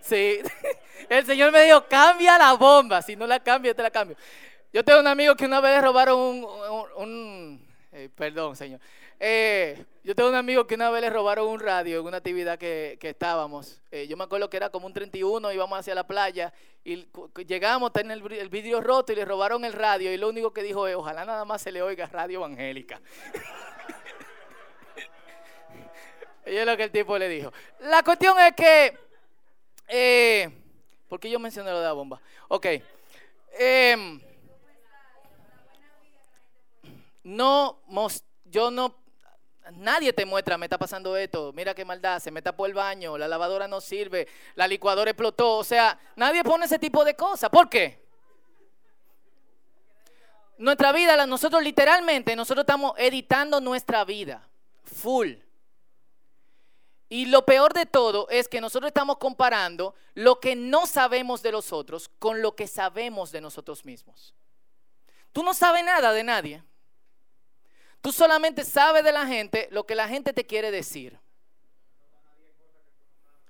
sí, 0.00 0.38
el 1.08 1.26
Señor 1.26 1.52
me 1.52 1.64
dijo, 1.64 1.84
cambia 1.86 2.38
la 2.38 2.54
bomba, 2.54 3.02
si 3.02 3.16
no 3.16 3.26
la 3.26 3.40
cambio, 3.40 3.74
te 3.74 3.82
la 3.82 3.90
cambio. 3.90 4.16
Yo 4.72 4.82
tengo 4.84 5.00
un 5.00 5.06
amigo 5.06 5.36
que 5.36 5.44
una 5.44 5.60
vez 5.60 5.82
robaron 5.82 6.46
un, 6.96 7.66
eh, 7.92 8.08
perdón, 8.14 8.56
señor. 8.56 8.80
Eh, 9.20 9.84
yo 10.02 10.14
tengo 10.16 10.30
un 10.30 10.34
amigo 10.34 10.66
que 10.66 10.74
una 10.74 10.90
vez 10.90 11.02
le 11.02 11.10
robaron 11.10 11.46
un 11.46 11.60
radio 11.60 12.00
en 12.00 12.06
una 12.06 12.16
actividad 12.16 12.58
que, 12.58 12.98
estábamos. 13.02 13.82
Eh, 13.90 14.08
yo 14.08 14.16
me 14.16 14.24
acuerdo 14.24 14.48
que 14.48 14.56
era 14.56 14.70
como 14.70 14.86
un 14.86 14.94
31, 14.94 15.52
íbamos 15.52 15.78
hacia 15.78 15.94
la 15.94 16.06
playa 16.06 16.52
y 16.82 17.06
llegamos, 17.46 17.92
tener 17.92 18.18
el, 18.18 18.32
el 18.32 18.48
vidrio 18.48 18.80
roto 18.80 19.12
y 19.12 19.16
le 19.16 19.24
robaron 19.26 19.64
el 19.64 19.74
radio 19.74 20.12
y 20.12 20.16
lo 20.16 20.28
único 20.30 20.52
que 20.52 20.62
dijo 20.62 20.88
es, 20.88 20.96
ojalá 20.96 21.24
nada 21.24 21.44
más 21.44 21.60
se 21.62 21.70
le 21.70 21.82
oiga 21.82 22.06
radio 22.06 22.38
evangélica. 22.38 23.00
y 26.46 26.56
es 26.56 26.66
lo 26.66 26.76
que 26.76 26.84
el 26.84 26.90
tipo 26.90 27.16
le 27.18 27.28
dijo. 27.28 27.52
La 27.80 28.02
cuestión 28.02 28.38
es 28.40 28.52
que, 28.54 28.98
eh, 29.88 30.50
¿por 31.08 31.20
qué 31.20 31.30
yo 31.30 31.38
mencioné 31.38 31.70
lo 31.70 31.78
de 31.78 31.86
la 31.86 31.92
bomba? 31.92 32.20
Ok. 32.48 32.66
Em, 33.58 34.20
no, 37.22 37.78
yo 38.46 38.70
no, 38.70 38.96
nadie 39.72 40.12
te 40.12 40.26
muestra, 40.26 40.58
me 40.58 40.66
está 40.66 40.78
pasando 40.78 41.16
esto, 41.16 41.52
mira 41.52 41.74
qué 41.74 41.84
maldad, 41.84 42.18
se 42.18 42.30
me 42.30 42.42
tapó 42.42 42.66
el 42.66 42.74
baño, 42.74 43.16
la 43.16 43.28
lavadora 43.28 43.68
no 43.68 43.80
sirve, 43.80 44.26
la 44.54 44.66
licuadora 44.66 45.10
explotó, 45.10 45.58
o 45.58 45.64
sea, 45.64 45.98
nadie 46.16 46.42
pone 46.42 46.64
ese 46.64 46.78
tipo 46.78 47.04
de 47.04 47.14
cosas. 47.14 47.50
¿Por 47.50 47.68
qué? 47.68 48.02
Nuestra 50.58 50.92
vida, 50.92 51.26
nosotros 51.26 51.62
literalmente, 51.62 52.36
nosotros 52.36 52.62
estamos 52.62 52.94
editando 52.96 53.60
nuestra 53.60 54.04
vida, 54.04 54.48
full. 54.84 55.34
Y 57.14 57.26
lo 57.26 57.44
peor 57.44 57.74
de 57.74 57.84
todo 57.84 58.26
es 58.30 58.48
que 58.48 58.58
nosotros 58.58 58.88
estamos 58.88 59.18
comparando 59.18 59.94
lo 60.14 60.40
que 60.40 60.56
no 60.56 60.86
sabemos 60.86 61.42
de 61.42 61.52
los 61.52 61.70
otros 61.70 62.08
con 62.18 62.40
lo 62.40 62.56
que 62.56 62.66
sabemos 62.66 63.30
de 63.30 63.42
nosotros 63.42 63.84
mismos. 63.84 64.34
Tú 65.30 65.42
no 65.42 65.52
sabes 65.52 65.84
nada 65.84 66.10
de 66.14 66.24
nadie. 66.24 66.62
Tú 68.00 68.12
solamente 68.12 68.64
sabes 68.64 69.04
de 69.04 69.12
la 69.12 69.26
gente 69.26 69.68
lo 69.72 69.84
que 69.84 69.94
la 69.94 70.08
gente 70.08 70.32
te 70.32 70.46
quiere 70.46 70.70
decir. 70.70 71.18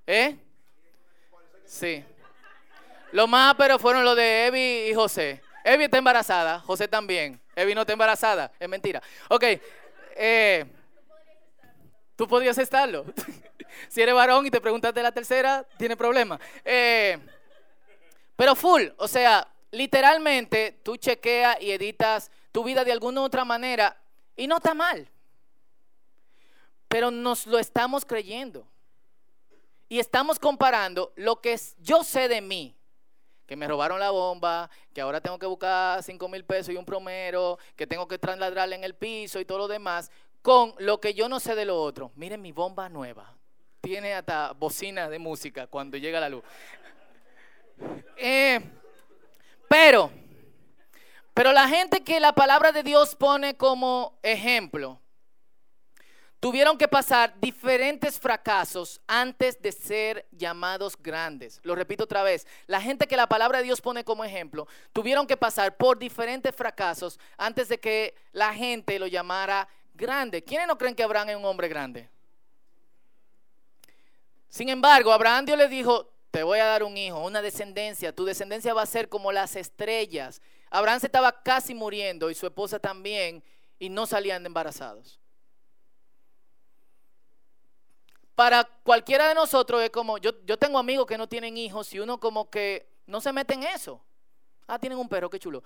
¿Eh? 0.09 0.37
Sí. 1.65 2.05
Lo 3.13 3.29
más 3.29 3.55
pero 3.55 3.79
fueron 3.79 4.05
los 4.05 4.17
de 4.17 4.47
Evi 4.47 4.91
y 4.91 4.95
José. 4.95 5.41
Evi 5.63 5.85
está 5.85 5.99
embarazada, 5.99 6.59
José 6.59 6.89
también. 6.89 7.41
Evi 7.55 7.77
no 7.77 7.83
está 7.83 7.93
embarazada, 7.93 8.51
es 8.59 8.69
mentira. 8.69 9.01
Ok, 9.29 9.45
eh, 10.17 10.67
tú 12.17 12.27
podrías 12.27 12.59
estarlo. 12.59 13.05
si 13.89 14.03
eres 14.03 14.15
varón 14.15 14.47
y 14.47 14.51
te 14.51 14.61
preguntas 14.61 14.95
de 14.95 15.03
la 15.03 15.13
tercera, 15.13 15.67
tiene 15.77 15.97
problema. 15.97 16.39
Eh, 16.65 17.19
pero 18.37 18.55
full, 18.55 18.83
o 18.97 19.07
sea, 19.09 19.47
literalmente 19.71 20.81
tú 20.83 20.97
chequeas 20.97 21.61
y 21.61 21.73
editas 21.73 22.31
tu 22.53 22.63
vida 22.63 22.85
de 22.85 22.93
alguna 22.93 23.23
u 23.23 23.25
otra 23.25 23.45
manera 23.45 23.97
y 24.37 24.47
no 24.47 24.57
está 24.57 24.75
mal. 24.75 25.09
Pero 26.89 27.11
nos 27.11 27.47
lo 27.47 27.59
estamos 27.59 28.05
creyendo. 28.05 28.67
Y 29.89 29.99
estamos 29.99 30.39
comparando 30.39 31.13
lo 31.17 31.41
que 31.41 31.59
yo 31.79 32.05
sé 32.05 32.29
de 32.29 32.41
mí. 32.41 32.77
Que 33.47 33.57
me 33.57 33.69
robaron 33.69 34.01
la 34.01 34.11
bomba, 34.11 34.71
que 34.95 35.01
ahora 35.01 35.21
tengo 35.21 35.39
que 35.39 35.47
buscar 35.47 36.03
5 36.03 36.29
mil 36.29 36.45
pesos 36.45 36.73
y 36.73 36.77
un 36.77 36.85
promero, 36.85 37.59
que 37.77 37.87
tengo 37.87 38.09
que 38.09 38.19
trasladarle 38.19 38.77
en 38.77 38.85
el 38.85 38.95
piso 38.95 39.41
y 39.41 39.45
todo 39.45 39.59
lo 39.59 39.69
demás, 39.69 40.11
con 40.41 40.75
lo 40.79 41.01
que 41.01 41.13
yo 41.13 41.29
no 41.29 41.41
sé 41.41 41.55
de 41.55 41.67
lo 41.67 41.81
otro. 41.81 42.13
Miren 42.15 42.41
mi 42.41 42.53
bomba 42.53 42.89
nueva. 42.89 43.37
Tiene 43.83 44.15
hasta 44.15 44.53
bocina 44.53 45.11
de 45.11 45.19
música 45.19 45.67
cuando 45.67 45.99
llega 45.99 46.19
la 46.19 46.31
luz. 46.31 46.43
Eh, 48.17 48.61
pero 49.69 50.11
pero 51.35 51.53
la 51.53 51.67
gente 51.67 52.03
que 52.03 52.21
la 52.21 52.35
palabra 52.35 52.73
de 52.73 52.83
Dios 52.83 53.17
pone 53.17 53.57
como 53.57 54.19
ejemplo, 54.23 55.01
tuvieron 56.41 56.77
que 56.77 56.89
pasar 56.89 57.35
diferentes 57.41 58.19
fracasos 58.19 59.01
antes 59.07 59.61
de 59.63 59.73
ser 59.73 60.27
llamados 60.31 60.95
grandes. 61.01 61.59
Lo 61.63 61.75
repito 61.75 62.05
otra 62.05 62.23
vez, 62.23 62.47
la 62.67 62.83
gente 62.83 63.07
que 63.07 63.17
la 63.17 63.29
palabra 63.29 63.59
de 63.59 63.65
Dios 63.65 63.81
pone 63.81 64.05
como 64.05 64.25
ejemplo, 64.25 64.67
tuvieron 64.93 65.27
que 65.27 65.39
pasar 65.39 65.77
por 65.77 65.99
diferentes 65.99 66.55
fracasos 66.55 67.19
antes 67.39 67.69
de 67.69 67.81
que 67.81 68.15
la 68.33 68.53
gente 68.53 68.99
lo 68.99 69.07
llamara 69.07 69.67
grande. 69.95 70.45
¿Quiénes 70.45 70.67
no 70.67 70.77
creen 70.77 70.95
que 70.95 71.03
Abraham 71.03 71.31
es 71.31 71.37
un 71.37 71.47
hombre 71.47 71.69
grande? 71.69 72.11
Sin 74.53 74.69
embargo, 74.69 75.13
Abraham 75.13 75.47
Dios 75.47 75.57
le 75.57 75.67
dijo, 75.67 76.13
te 76.31 76.43
voy 76.43 76.59
a 76.59 76.67
dar 76.67 76.83
un 76.83 76.95
hijo, 76.97 77.25
una 77.25 77.41
descendencia, 77.41 78.15
tu 78.15 78.27
descendencia 78.27 78.75
va 78.75 78.83
a 78.83 78.87
ser 78.87 79.09
como 79.09 79.33
las 79.33 79.57
estrellas 79.57 80.43
Abraham 80.71 81.01
se 81.01 81.07
estaba 81.07 81.43
casi 81.43 81.75
muriendo 81.75 82.31
y 82.31 82.35
su 82.35 82.47
esposa 82.47 82.79
también 82.79 83.43
y 83.79 83.89
no 83.89 84.07
salían 84.07 84.45
embarazados. 84.47 85.19
para 88.35 88.65
cualquiera 88.65 89.29
de 89.29 89.35
nosotros 89.35 89.83
es 89.83 89.91
como, 89.91 90.19
yo, 90.19 90.33
yo 90.45 90.57
tengo 90.57 90.79
amigos 90.79 91.07
que 91.07 91.19
no 91.19 91.29
tienen 91.29 91.57
hijos 91.57 91.93
y 91.93 92.01
uno 92.01 92.19
como 92.19 92.49
que 92.49 92.89
no 93.07 93.21
se 93.21 93.33
mete 93.33 93.55
en 93.55 93.63
eso. 93.63 94.01
Ah, 94.67 94.79
tienen 94.79 94.99
un 94.99 95.09
perro, 95.09 95.29
qué 95.29 95.39
chulo. 95.39 95.63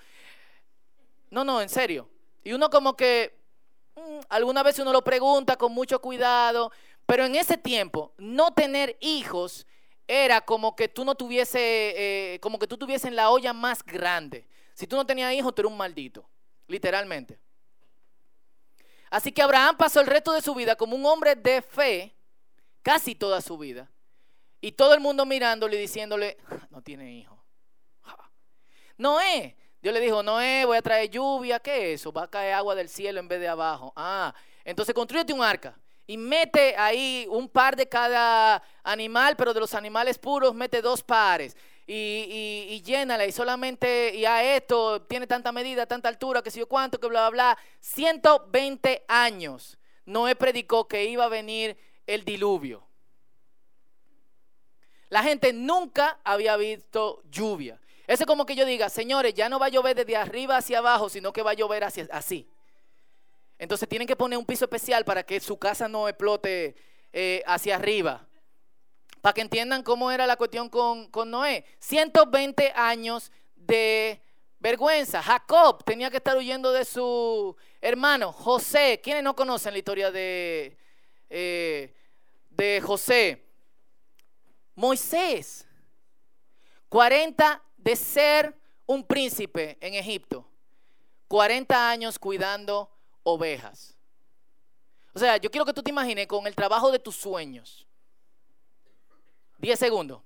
No, 1.31 1.45
no, 1.45 1.63
en 1.63 1.69
serio. 1.69 2.09
Y 2.43 2.53
uno 2.53 2.69
como 2.69 2.97
que, 2.97 3.39
mm, 3.95 4.19
alguna 4.29 4.63
vez 4.63 4.79
uno 4.79 4.93
lo 4.93 5.03
pregunta 5.03 5.57
con 5.57 5.73
mucho 5.73 6.01
cuidado, 6.01 6.73
pero 7.07 7.25
en 7.25 7.37
ese 7.37 7.57
tiempo, 7.57 8.13
no 8.19 8.53
tener 8.53 8.97
hijos 9.01 9.67
era 10.09 10.41
como 10.41 10.75
que 10.75 10.89
tú 10.89 11.05
no 11.05 11.15
tuviese, 11.15 12.35
eh, 12.35 12.41
como 12.41 12.59
que 12.59 12.67
tú 12.67 12.77
tuviese 12.77 13.11
la 13.13 13.31
olla 13.31 13.53
más 13.53 13.85
grande. 13.85 14.47
Si 14.75 14.87
tú 14.87 14.97
no 14.97 15.07
tenías 15.07 15.33
hijos, 15.33 15.55
tú 15.55 15.63
eras 15.63 15.73
un 15.73 15.79
maldito, 15.79 16.29
literalmente. 16.67 17.39
Así 19.09 19.31
que 19.31 19.41
Abraham 19.41 19.77
pasó 19.77 20.01
el 20.01 20.07
resto 20.07 20.33
de 20.33 20.43
su 20.43 20.55
vida 20.55 20.75
como 20.75 20.97
un 20.97 21.07
hombre 21.07 21.37
de 21.37 21.63
fe, 21.63 22.15
casi 22.83 23.15
toda 23.15 23.41
su 23.41 23.57
vida. 23.57 23.89
Y 24.61 24.73
todo 24.73 24.93
el 24.93 25.01
mundo 25.01 25.25
mirándole 25.25 25.77
y 25.77 25.81
diciéndole, 25.81 26.39
no 26.71 26.83
tiene 26.83 27.13
hijo. 27.13 27.37
Noé, 28.99 29.57
Dios 29.81 29.95
le 29.95 30.01
dijo, 30.01 30.23
Noé, 30.23 30.65
voy 30.65 30.79
a 30.79 30.83
traer 30.83 31.11
lluvia, 31.11 31.61
¿qué 31.61 31.93
es 31.93 32.01
eso? 32.01 32.13
Va 32.13 32.25
a 32.25 32.31
caer 32.31 32.55
agua 32.55 32.75
del 32.75 32.89
cielo 32.89 33.21
en 33.21 33.29
vez 33.29 33.39
de 33.39 33.47
abajo. 33.47 33.93
Ah, 33.95 34.35
entonces 34.65 34.95
construyete 34.95 35.33
un 35.33 35.43
arca 35.43 35.79
y 36.07 36.17
mete 36.17 36.77
ahí 36.77 37.27
un 37.31 37.49
par 37.49 37.77
de 37.77 37.89
cada 37.89 38.63
animal, 38.83 39.37
pero 39.37 39.53
de 39.53 39.61
los 39.61 39.75
animales 39.75 40.19
puros 40.19 40.55
mete 40.55 40.81
dos 40.81 41.03
pares. 41.03 41.57
Y, 41.87 42.67
y, 42.69 42.83
llénala 42.83 43.27
y 43.27 43.33
solamente, 43.33 44.15
y 44.15 44.25
a 44.25 44.57
esto 44.57 45.03
tiene 45.03 45.27
tanta 45.27 45.53
medida, 45.53 45.87
tanta 45.87 46.09
altura, 46.09 46.43
que 46.43 46.51
sé 46.51 46.59
yo 46.59 46.67
cuánto, 46.67 46.99
que 46.99 47.07
bla, 47.07 47.29
bla, 47.29 47.31
bla. 47.31 47.59
120 47.81 49.05
años 49.07 49.79
Noé 50.05 50.37
predicó 50.37 50.89
que 50.89 51.05
iba 51.05 51.25
a 51.25 51.29
venir 51.29 51.77
el 52.07 52.25
diluvio. 52.25 52.87
La 55.09 55.23
gente 55.23 55.53
nunca 55.53 56.19
había 56.25 56.57
visto 56.57 57.23
lluvia. 57.31 57.81
Eso 58.07 58.23
es 58.23 58.27
como 58.27 58.47
que 58.47 58.55
yo 58.55 58.65
diga, 58.65 58.89
señores, 58.89 59.35
ya 59.35 59.49
no 59.49 59.59
va 59.59 59.67
a 59.67 59.71
llover 59.71 59.97
desde 59.97 60.17
arriba 60.17 60.57
hacia 60.57 60.79
abajo, 60.79 61.09
sino 61.09 61.33
que 61.33 61.43
va 61.43 61.53
a 61.53 61.55
llover 61.55 61.85
hacia, 61.85 62.09
así. 62.13 62.49
Entonces 63.59 63.89
tienen 63.89 64.07
que 64.07 64.17
poner 64.17 64.39
un 64.39 64.45
piso 64.45 64.65
especial 64.65 65.05
para 65.05 65.23
que 65.23 65.41
su 65.41 65.59
casa 65.59 65.89
no 65.89 66.09
explote 66.09 66.77
eh, 67.13 67.43
hacia 67.47 67.77
arriba. 67.77 68.27
Para 69.21 69.33
que 69.33 69.41
entiendan 69.41 69.83
cómo 69.83 70.11
era 70.11 70.27
la 70.27 70.37
cuestión 70.37 70.69
con, 70.69 71.11
con 71.11 71.31
Noé. 71.31 71.65
120 71.79 72.73
años 72.77 73.33
de 73.55 74.21
vergüenza. 74.59 75.23
Jacob 75.23 75.85
tenía 75.85 76.11
que 76.11 76.19
estar 76.19 76.37
huyendo 76.37 76.73
de 76.73 76.85
su 76.85 77.57
hermano. 77.81 78.33
José, 78.33 79.01
¿quiénes 79.03 79.25
no 79.25 79.35
conocen 79.35 79.73
la 79.73 79.79
historia 79.79 80.11
de, 80.11 80.77
eh, 81.31 81.95
de 82.51 82.81
José? 82.81 83.43
Moisés, 84.75 85.67
40 86.91 87.63
de 87.79 87.97
ser 87.97 88.55
un 88.85 89.05
príncipe 89.07 89.79
en 89.81 89.95
Egipto, 89.95 90.47
40 91.29 91.91
años 91.91 92.19
cuidando 92.19 92.91
ovejas. 93.27 93.97
O 95.13 95.19
sea, 95.19 95.37
yo 95.37 95.51
quiero 95.51 95.65
que 95.65 95.73
tú 95.73 95.83
te 95.83 95.91
imagines 95.91 96.29
con 96.29 96.47
el 96.47 96.55
trabajo 96.55 96.93
de 96.93 97.01
tus 97.01 97.17
sueños. 97.17 97.87
10 99.59 99.79
segundos. 99.79 100.23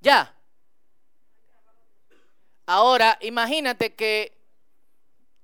Ya. 0.00 0.34
Ahora, 2.66 3.18
imagínate 3.20 3.94
que 3.94 4.36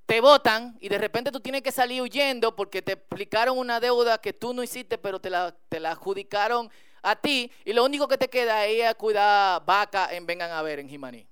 te 0.07 0.21
votan 0.21 0.77
y 0.81 0.89
de 0.89 0.99
repente 0.99 1.31
tú 1.31 1.39
tienes 1.39 1.63
que 1.63 1.71
salir 1.71 2.03
huyendo 2.03 2.57
porque 2.57 2.83
te 2.83 2.93
explicaron 2.93 3.57
una 3.57 3.79
deuda 3.79 4.19
que 4.19 4.33
tú 4.33 4.53
no 4.53 4.65
hiciste, 4.65 4.99
pero 4.99 5.21
te 5.21 5.31
la, 5.31 5.55
te 5.69 5.79
la 5.79 5.93
adjudicaron 5.93 6.69
a 7.03 7.15
ti 7.15 7.53
y 7.65 7.73
lo 7.73 7.85
único 7.85 8.09
que 8.09 8.19
te 8.19 8.29
queda 8.29 8.67
es 8.67 8.95
cuidar 8.97 9.65
vaca 9.65 10.13
en 10.13 10.27
Vengan 10.27 10.51
a 10.51 10.63
ver 10.63 10.81
en 10.81 10.89
Jimaní. 10.89 11.30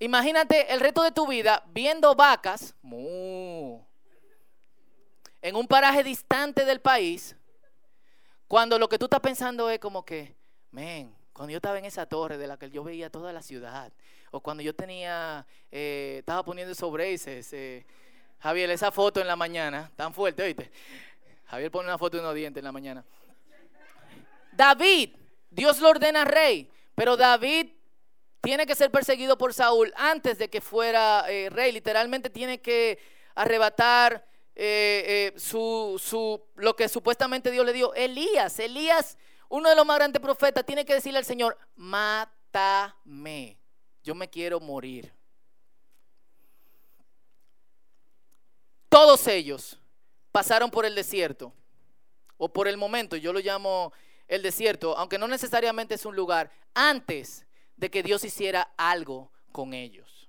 Imagínate 0.00 0.72
el 0.72 0.80
resto 0.80 1.02
de 1.02 1.12
tu 1.12 1.26
vida 1.26 1.62
viendo 1.68 2.14
vacas 2.14 2.74
en 5.42 5.54
un 5.54 5.66
paraje 5.68 6.02
distante 6.02 6.64
del 6.64 6.80
país, 6.80 7.36
cuando 8.48 8.78
lo 8.78 8.88
que 8.88 8.98
tú 8.98 9.04
estás 9.04 9.20
pensando 9.20 9.68
es 9.68 9.78
como 9.78 10.02
que, 10.02 10.34
men, 10.70 11.14
cuando 11.34 11.50
yo 11.50 11.56
estaba 11.58 11.78
en 11.78 11.84
esa 11.84 12.06
torre 12.06 12.38
de 12.38 12.46
la 12.46 12.56
que 12.56 12.70
yo 12.70 12.82
veía 12.82 13.10
toda 13.10 13.30
la 13.34 13.42
ciudad, 13.42 13.92
o 14.30 14.40
cuando 14.40 14.62
yo 14.62 14.74
tenía, 14.74 15.46
eh, 15.70 16.16
estaba 16.20 16.42
poniendo 16.44 16.72
esos 16.72 16.90
braces, 16.90 17.52
eh, 17.52 17.84
Javier, 18.38 18.70
esa 18.70 18.90
foto 18.90 19.20
en 19.20 19.26
la 19.26 19.36
mañana, 19.36 19.92
tan 19.96 20.14
fuerte, 20.14 20.42
oíste. 20.42 20.70
Javier 21.44 21.70
pone 21.70 21.88
una 21.88 21.98
foto 21.98 22.16
de 22.16 22.22
unos 22.22 22.34
dientes 22.34 22.58
en 22.58 22.64
la 22.64 22.72
mañana. 22.72 23.04
David, 24.52 25.14
Dios 25.50 25.78
lo 25.78 25.90
ordena 25.90 26.24
rey, 26.24 26.70
pero 26.94 27.18
David 27.18 27.72
tiene 28.40 28.66
que 28.66 28.74
ser 28.74 28.90
perseguido 28.90 29.36
por 29.36 29.52
Saúl 29.52 29.92
antes 29.96 30.38
de 30.38 30.48
que 30.48 30.60
fuera 30.60 31.24
eh, 31.28 31.50
rey. 31.50 31.72
Literalmente 31.72 32.30
tiene 32.30 32.60
que 32.60 32.98
arrebatar 33.34 34.26
eh, 34.54 35.32
eh, 35.34 35.38
su, 35.38 36.00
su, 36.02 36.42
lo 36.56 36.74
que 36.74 36.88
supuestamente 36.88 37.50
Dios 37.50 37.66
le 37.66 37.72
dio. 37.72 37.94
Elías, 37.94 38.58
Elías, 38.58 39.18
uno 39.48 39.68
de 39.68 39.76
los 39.76 39.86
más 39.86 39.96
grandes 39.96 40.20
profetas, 40.20 40.64
tiene 40.64 40.84
que 40.84 40.94
decirle 40.94 41.18
al 41.18 41.24
Señor, 41.24 41.58
mátame, 41.76 43.58
yo 44.02 44.14
me 44.14 44.28
quiero 44.28 44.60
morir. 44.60 45.12
Todos 48.88 49.26
ellos 49.28 49.78
pasaron 50.32 50.70
por 50.70 50.84
el 50.84 50.94
desierto, 50.94 51.52
o 52.36 52.48
por 52.48 52.68
el 52.68 52.76
momento, 52.76 53.16
yo 53.16 53.32
lo 53.32 53.40
llamo 53.40 53.92
el 54.26 54.42
desierto, 54.42 54.96
aunque 54.96 55.18
no 55.18 55.28
necesariamente 55.28 55.94
es 55.94 56.06
un 56.06 56.16
lugar, 56.16 56.50
antes 56.74 57.46
de 57.80 57.90
que 57.90 58.02
Dios 58.02 58.22
hiciera 58.24 58.70
algo 58.76 59.32
con 59.52 59.72
ellos. 59.72 60.28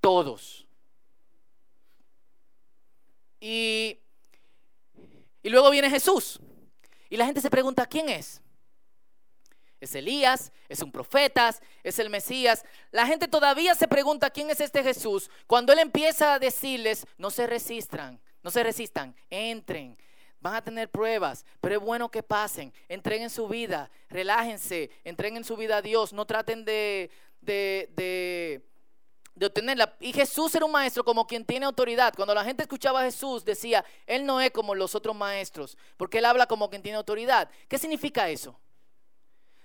Todos. 0.00 0.66
Y, 3.38 4.00
y 5.44 5.48
luego 5.48 5.70
viene 5.70 5.88
Jesús. 5.88 6.40
Y 7.08 7.16
la 7.16 7.24
gente 7.24 7.40
se 7.40 7.50
pregunta, 7.50 7.86
¿quién 7.86 8.08
es? 8.08 8.42
¿Es 9.80 9.94
Elías? 9.94 10.50
¿Es 10.68 10.82
un 10.82 10.90
profeta? 10.90 11.54
¿Es 11.84 12.00
el 12.00 12.10
Mesías? 12.10 12.64
La 12.90 13.06
gente 13.06 13.28
todavía 13.28 13.76
se 13.76 13.86
pregunta, 13.86 14.30
¿quién 14.30 14.50
es 14.50 14.60
este 14.60 14.82
Jesús? 14.82 15.30
Cuando 15.46 15.72
Él 15.72 15.78
empieza 15.78 16.34
a 16.34 16.38
decirles, 16.40 17.06
no 17.16 17.30
se 17.30 17.46
resistan, 17.46 18.20
no 18.42 18.50
se 18.50 18.64
resistan, 18.64 19.14
entren, 19.30 19.96
Van 20.44 20.56
a 20.56 20.62
tener 20.62 20.90
pruebas, 20.90 21.46
pero 21.58 21.76
es 21.76 21.80
bueno 21.80 22.10
que 22.10 22.22
pasen. 22.22 22.70
Entreguen 22.86 23.30
su 23.30 23.48
vida, 23.48 23.90
relájense, 24.10 24.90
entreguen 25.02 25.42
su 25.42 25.56
vida 25.56 25.78
a 25.78 25.80
Dios. 25.80 26.12
No 26.12 26.26
traten 26.26 26.66
de, 26.66 27.10
de, 27.40 27.88
de, 27.96 28.62
de 29.34 29.46
obtenerla. 29.46 29.96
Y 30.00 30.12
Jesús 30.12 30.54
era 30.54 30.66
un 30.66 30.70
maestro 30.70 31.02
como 31.02 31.26
quien 31.26 31.46
tiene 31.46 31.64
autoridad. 31.64 32.12
Cuando 32.14 32.34
la 32.34 32.44
gente 32.44 32.62
escuchaba 32.62 33.00
a 33.00 33.04
Jesús, 33.04 33.42
decía, 33.42 33.86
Él 34.04 34.26
no 34.26 34.38
es 34.38 34.50
como 34.50 34.74
los 34.74 34.94
otros 34.94 35.16
maestros, 35.16 35.78
porque 35.96 36.18
Él 36.18 36.26
habla 36.26 36.46
como 36.46 36.68
quien 36.68 36.82
tiene 36.82 36.98
autoridad. 36.98 37.48
¿Qué 37.66 37.78
significa 37.78 38.28
eso? 38.28 38.60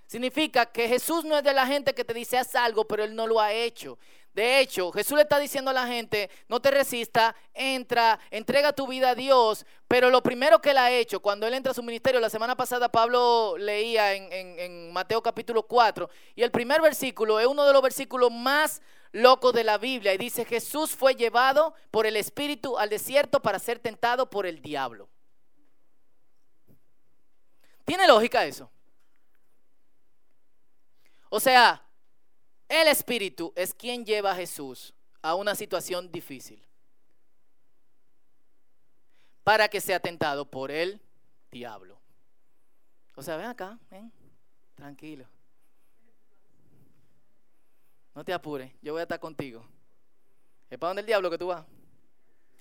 Significa 0.10 0.66
que 0.66 0.88
Jesús 0.88 1.24
no 1.24 1.38
es 1.38 1.44
de 1.44 1.54
la 1.54 1.68
gente 1.68 1.94
que 1.94 2.04
te 2.04 2.16
dice 2.16 2.36
haz 2.36 2.56
algo, 2.56 2.84
pero 2.88 3.04
Él 3.04 3.14
no 3.14 3.28
lo 3.28 3.40
ha 3.40 3.54
hecho. 3.54 4.00
De 4.34 4.60
hecho, 4.60 4.92
Jesús 4.92 5.16
le 5.16 5.22
está 5.22 5.38
diciendo 5.38 5.70
a 5.70 5.74
la 5.76 5.86
gente, 5.86 6.32
no 6.48 6.60
te 6.60 6.72
resista, 6.72 7.36
entra, 7.54 8.20
entrega 8.32 8.74
tu 8.74 8.88
vida 8.88 9.12
a 9.12 9.16
Dios. 9.16 9.68
Pero 9.88 10.10
lo 10.10 10.24
primero 10.24 10.60
que 10.60 10.72
Él 10.72 10.80
ha 10.80 10.90
hecho, 10.90 11.20
cuando 11.20 11.46
Él 11.46 11.54
entra 11.54 11.74
a 11.74 11.76
su 11.76 11.84
ministerio, 11.84 12.20
la 12.20 12.32
semana 12.32 12.58
pasada 12.58 12.90
Pablo 12.90 13.56
leía 13.60 14.16
en, 14.16 14.34
en 14.34 14.92
Mateo 14.92 15.22
capítulo 15.22 15.62
4, 15.68 16.10
y 16.34 16.42
el 16.42 16.50
primer 16.50 16.82
versículo 16.82 17.40
es 17.40 17.46
uno 17.46 17.64
de 17.68 17.74
los 17.74 17.82
versículos 17.84 18.32
más 18.32 18.82
locos 19.12 19.54
de 19.54 19.64
la 19.64 19.78
Biblia, 19.78 20.12
y 20.16 20.18
dice, 20.18 20.44
Jesús 20.44 20.90
fue 20.96 21.14
llevado 21.14 21.76
por 21.92 22.08
el 22.08 22.16
Espíritu 22.16 22.80
al 22.80 22.90
desierto 22.90 23.44
para 23.44 23.60
ser 23.60 23.78
tentado 23.78 24.28
por 24.28 24.48
el 24.48 24.60
diablo. 24.60 25.08
¿Tiene 27.86 28.08
lógica 28.08 28.44
eso? 28.44 28.72
O 31.30 31.40
sea, 31.40 31.84
el 32.68 32.88
Espíritu 32.88 33.54
es 33.56 33.74
quien 33.74 34.06
lleva 34.06 34.32
a 34.32 34.36
Jesús 34.36 34.94
a 35.22 35.36
una 35.36 35.56
situación 35.56 36.12
difícil 36.12 36.64
para 39.44 39.68
que 39.68 39.82
sea 39.82 40.00
tentado 40.00 40.46
por 40.46 40.72
el 40.72 41.02
diablo. 41.52 42.00
O 43.16 43.24
sea, 43.24 43.38
ven 43.38 43.48
acá, 43.48 43.78
ven, 43.90 44.12
tranquilo. 44.76 45.26
No 48.16 48.24
te 48.24 48.34
apures, 48.34 48.72
yo 48.82 48.94
voy 48.94 49.00
a 49.00 49.04
estar 49.04 49.20
contigo. 49.20 49.66
¿Es 50.70 50.78
para 50.78 50.90
donde 50.90 51.02
el 51.02 51.06
diablo 51.08 51.30
que 51.30 51.38
tú 51.38 51.48
vas? 51.48 51.66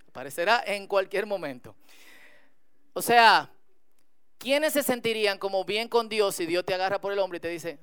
Aparecerá 0.08 0.62
en 0.66 0.86
cualquier 0.86 1.26
momento. 1.26 1.74
O 2.92 3.02
sea, 3.02 3.50
¿quiénes 4.38 4.72
se 4.72 4.82
sentirían 4.82 5.38
como 5.38 5.64
bien 5.64 5.88
con 5.88 6.08
Dios 6.08 6.34
si 6.34 6.46
Dios 6.46 6.64
te 6.64 6.74
agarra 6.74 7.00
por 7.00 7.12
el 7.12 7.18
hombre 7.18 7.36
y 7.36 7.40
te 7.40 7.48
dice, 7.48 7.78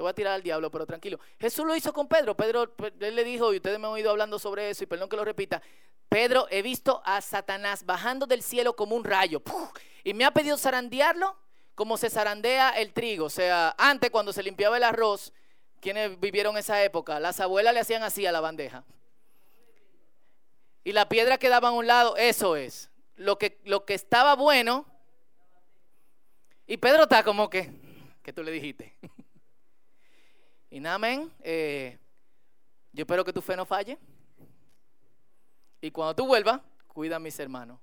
te 0.00 0.02
voy 0.02 0.10
a 0.12 0.14
tirar 0.14 0.32
al 0.32 0.42
diablo, 0.42 0.70
pero 0.70 0.86
tranquilo. 0.86 1.20
Jesús 1.38 1.66
lo 1.66 1.76
hizo 1.76 1.92
con 1.92 2.08
Pedro. 2.08 2.34
Pedro, 2.34 2.74
él 3.00 3.14
le 3.14 3.22
dijo, 3.22 3.52
y 3.52 3.56
ustedes 3.56 3.78
me 3.78 3.86
han 3.86 3.92
oído 3.92 4.10
hablando 4.10 4.38
sobre 4.38 4.70
eso, 4.70 4.82
y 4.82 4.86
perdón 4.86 5.10
que 5.10 5.16
lo 5.16 5.26
repita, 5.26 5.60
Pedro, 6.08 6.46
he 6.48 6.62
visto 6.62 7.02
a 7.04 7.20
Satanás 7.20 7.84
bajando 7.84 8.24
del 8.24 8.42
cielo 8.42 8.74
como 8.74 8.96
un 8.96 9.04
rayo. 9.04 9.42
Y 10.02 10.14
me 10.14 10.24
ha 10.24 10.30
pedido 10.30 10.56
zarandearlo 10.56 11.36
como 11.74 11.98
se 11.98 12.08
zarandea 12.08 12.70
el 12.70 12.94
trigo. 12.94 13.26
O 13.26 13.30
sea, 13.30 13.74
antes 13.76 14.08
cuando 14.08 14.32
se 14.32 14.42
limpiaba 14.42 14.78
el 14.78 14.84
arroz, 14.84 15.34
quienes 15.82 16.18
vivieron 16.18 16.56
esa 16.56 16.82
época, 16.82 17.20
las 17.20 17.38
abuelas 17.38 17.74
le 17.74 17.80
hacían 17.80 18.02
así 18.02 18.24
a 18.24 18.32
la 18.32 18.40
bandeja. 18.40 18.84
Y 20.82 20.92
la 20.92 21.10
piedra 21.10 21.36
quedaba 21.36 21.68
a 21.68 21.72
un 21.72 21.86
lado, 21.86 22.16
eso 22.16 22.56
es. 22.56 22.88
Lo 23.16 23.36
que, 23.36 23.60
lo 23.64 23.84
que 23.84 23.92
estaba 23.92 24.34
bueno. 24.34 24.86
Y 26.66 26.78
Pedro 26.78 27.02
está 27.02 27.22
como 27.22 27.50
que, 27.50 27.70
que 28.22 28.32
tú 28.32 28.42
le 28.42 28.50
dijiste. 28.50 28.96
y 30.70 30.80
nada, 30.80 30.96
amén. 30.96 31.32
Eh, 31.40 31.98
yo 32.92 33.02
espero 33.02 33.24
que 33.24 33.32
tu 33.32 33.42
fe 33.42 33.56
no 33.56 33.66
falle. 33.66 33.98
Y 35.80 35.90
cuando 35.90 36.14
tú 36.14 36.26
vuelvas, 36.26 36.60
cuida 36.86 37.16
a 37.16 37.18
mis 37.18 37.38
hermanos. 37.38 37.80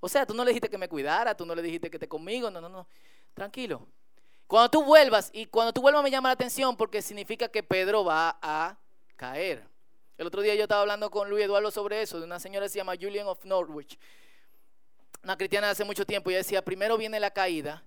O 0.00 0.08
sea, 0.08 0.26
tú 0.26 0.34
no 0.34 0.44
le 0.44 0.50
dijiste 0.50 0.68
que 0.68 0.78
me 0.78 0.88
cuidara, 0.88 1.36
tú 1.36 1.44
no 1.44 1.54
le 1.54 1.62
dijiste 1.62 1.90
que 1.90 1.96
esté 1.96 2.08
conmigo, 2.08 2.50
no, 2.50 2.60
no, 2.60 2.68
no. 2.68 2.88
Tranquilo. 3.34 3.86
Cuando 4.46 4.70
tú 4.70 4.82
vuelvas, 4.82 5.30
y 5.32 5.46
cuando 5.46 5.72
tú 5.72 5.80
vuelvas 5.80 6.02
me 6.02 6.10
llama 6.10 6.30
la 6.30 6.32
atención 6.32 6.76
porque 6.76 7.02
significa 7.02 7.48
que 7.48 7.62
Pedro 7.62 8.04
va 8.04 8.38
a 8.42 8.76
caer. 9.14 9.64
El 10.18 10.26
otro 10.26 10.42
día 10.42 10.54
yo 10.54 10.62
estaba 10.62 10.80
hablando 10.80 11.10
con 11.10 11.30
Luis 11.30 11.44
Eduardo 11.44 11.70
sobre 11.70 12.02
eso, 12.02 12.18
de 12.18 12.24
una 12.24 12.40
señora 12.40 12.66
que 12.66 12.70
se 12.70 12.78
llama 12.78 12.94
Julian 13.00 13.26
of 13.26 13.44
Norwich, 13.44 13.98
una 15.22 15.36
cristiana 15.36 15.68
de 15.68 15.72
hace 15.72 15.84
mucho 15.84 16.04
tiempo, 16.04 16.30
y 16.30 16.34
decía, 16.34 16.64
primero 16.64 16.98
viene 16.98 17.20
la 17.20 17.30
caída 17.30 17.84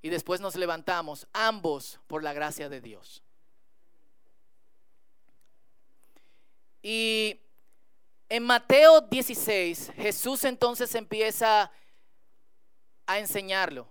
y 0.00 0.08
después 0.08 0.40
nos 0.40 0.56
levantamos, 0.56 1.26
ambos 1.32 2.00
por 2.06 2.22
la 2.22 2.32
gracia 2.32 2.68
de 2.68 2.80
Dios. 2.80 3.22
Y 6.88 7.40
en 8.28 8.44
Mateo 8.44 9.00
16, 9.00 9.90
Jesús 9.96 10.44
entonces 10.44 10.94
empieza 10.94 11.72
a 13.06 13.18
enseñarlo. 13.18 13.88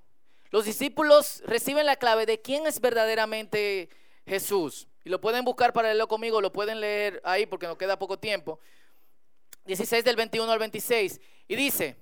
Los 0.50 0.64
discípulos 0.64 1.44
reciben 1.46 1.88
la 1.88 1.98
clave 1.98 2.26
de 2.26 2.42
quién 2.42 2.66
es 2.68 2.80
verdaderamente 2.80 3.90
Jesús. 4.26 4.88
Y 5.04 5.10
lo 5.10 5.20
pueden 5.20 5.44
buscar 5.44 5.74
para 5.74 5.90
leerlo 5.90 6.08
conmigo, 6.08 6.40
lo 6.40 6.54
pueden 6.54 6.80
leer 6.80 7.20
ahí 7.26 7.46
porque 7.46 7.68
nos 7.68 7.76
queda 7.76 8.00
poco 8.00 8.18
tiempo. 8.18 8.62
16 9.66 10.06
del 10.06 10.16
21 10.16 10.50
al 10.50 10.60
26. 10.60 11.20
Y 11.50 11.56
dice, 11.58 11.98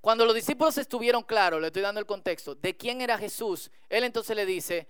cuando 0.00 0.24
los 0.24 0.34
discípulos 0.34 0.76
estuvieron 0.76 1.22
claros, 1.22 1.60
le 1.60 1.68
estoy 1.68 1.82
dando 1.82 2.00
el 2.00 2.06
contexto, 2.06 2.56
de 2.56 2.76
quién 2.76 3.00
era 3.00 3.16
Jesús, 3.16 3.70
él 3.88 4.02
entonces 4.02 4.34
le 4.34 4.44
dice 4.44 4.88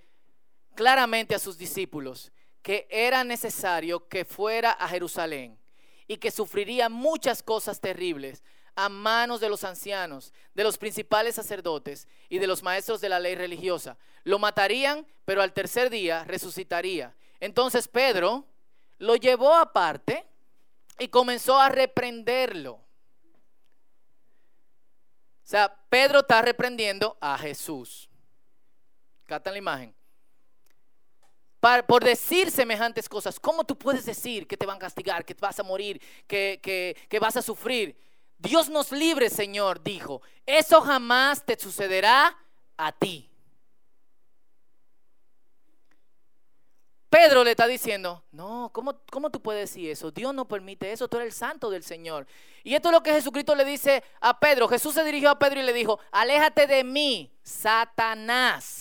claramente 0.75 1.35
a 1.35 1.39
sus 1.39 1.59
discípulos 1.59 2.33
que 2.63 2.87
era 2.91 3.25
necesario 3.25 4.09
que 4.09 4.25
fuera 4.25 4.73
a 4.73 4.89
Jerusalén 4.89 5.59
y 6.07 6.17
que 6.19 6.31
sufriría 6.31 6.89
muchas 6.89 7.43
cosas 7.43 7.81
terribles 7.81 8.43
a 8.75 8.89
manos 8.89 9.41
de 9.41 9.49
los 9.49 9.65
ancianos, 9.65 10.33
de 10.55 10.65
los 10.65 10.79
principales 10.79 11.35
sacerdotes 11.35 12.07
y 12.29 12.39
de 12.39 12.47
los 12.47 12.63
maestros 12.63 13.01
de 13.01 13.09
la 13.09 13.19
ley 13.21 13.35
religiosa. 13.35 13.97
Lo 14.25 14.39
matarían, 14.39 15.07
pero 15.25 15.43
al 15.43 15.53
tercer 15.53 15.91
día 15.91 16.25
resucitaría. 16.25 17.15
Entonces 17.41 17.89
Pedro 17.89 18.45
lo 18.99 19.17
llevó 19.17 19.55
aparte 19.55 20.27
y 20.99 21.09
comenzó 21.09 21.59
a 21.59 21.69
reprenderlo. 21.69 22.73
O 22.73 22.83
sea, 25.51 25.75
Pedro 25.89 26.21
está 26.21 26.43
reprendiendo 26.43 27.17
a 27.21 27.37
Jesús. 27.39 28.09
Catan 29.27 29.55
la 29.55 29.59
imagen 29.59 30.00
por 31.87 32.05
decir 32.05 32.51
semejantes 32.51 33.09
cosas. 33.09 33.39
¿Cómo 33.39 33.65
tú 33.65 33.77
puedes 33.77 34.05
decir 34.05 34.47
que 34.47 34.57
te 34.57 34.67
van 34.67 34.77
a 34.77 34.81
castigar, 34.81 35.25
que 35.25 35.35
vas 35.35 35.59
a 35.61 35.63
morir, 35.63 36.01
que, 36.27 36.61
que 37.09 37.19
vas 37.19 37.37
a 37.37 37.43
sufrir? 37.43 37.97
Dios 38.39 38.71
nos 38.71 38.91
libre, 38.91 39.29
Señor, 39.29 39.83
dijo. 39.83 40.23
Eso 40.47 40.81
jamás 40.81 41.45
te 41.45 41.59
sucederá 41.59 42.37
a 42.77 42.93
ti. 42.93 43.31
Pedro 47.11 47.43
le 47.43 47.51
está 47.51 47.67
diciendo, 47.67 48.25
no, 48.31 48.71
¿cómo, 48.73 49.01
¿cómo, 49.11 49.31
tú 49.31 49.43
puedes 49.43 49.69
decir 49.69 49.91
eso? 49.91 50.13
Dios 50.13 50.33
no 50.33 50.47
permite 50.47 50.93
eso, 50.93 51.09
tú 51.09 51.17
eres 51.17 51.35
el 51.35 51.39
santo 51.39 51.69
del 51.69 51.83
Señor. 51.83 52.25
Y 52.63 52.75
esto 52.75 52.89
es 52.89 52.93
lo 52.93 53.03
que 53.03 53.13
Jesucristo 53.13 53.57
le 53.57 53.65
dice 53.65 54.05
a 54.21 54.39
Pedro. 54.39 54.69
Jesús 54.69 54.95
se 54.95 55.05
dirigió 55.05 55.29
a 55.29 55.39
Pedro 55.39 55.61
y 55.61 55.65
le 55.65 55.73
dijo, 55.73 55.99
aléjate 56.13 56.69
de 56.69 56.85
mí, 56.85 57.37
Satanás 57.43 58.80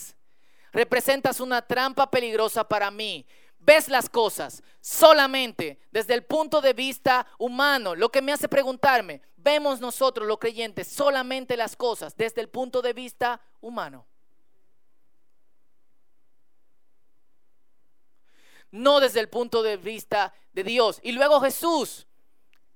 representas 0.72 1.40
una 1.40 1.62
trampa 1.62 2.10
peligrosa 2.10 2.64
para 2.64 2.90
mí. 2.90 3.26
Ves 3.58 3.88
las 3.88 4.08
cosas 4.08 4.62
solamente 4.80 5.80
desde 5.90 6.14
el 6.14 6.24
punto 6.24 6.60
de 6.60 6.72
vista 6.72 7.26
humano, 7.38 7.94
lo 7.94 8.10
que 8.10 8.22
me 8.22 8.32
hace 8.32 8.48
preguntarme, 8.48 9.20
vemos 9.36 9.80
nosotros 9.80 10.26
los 10.26 10.38
creyentes 10.38 10.88
solamente 10.88 11.56
las 11.56 11.76
cosas 11.76 12.16
desde 12.16 12.40
el 12.40 12.48
punto 12.48 12.80
de 12.80 12.92
vista 12.92 13.40
humano. 13.60 14.06
No 18.70 19.00
desde 19.00 19.20
el 19.20 19.28
punto 19.28 19.62
de 19.62 19.76
vista 19.76 20.32
de 20.52 20.62
Dios. 20.62 21.00
Y 21.02 21.12
luego 21.12 21.40
Jesús, 21.40 22.06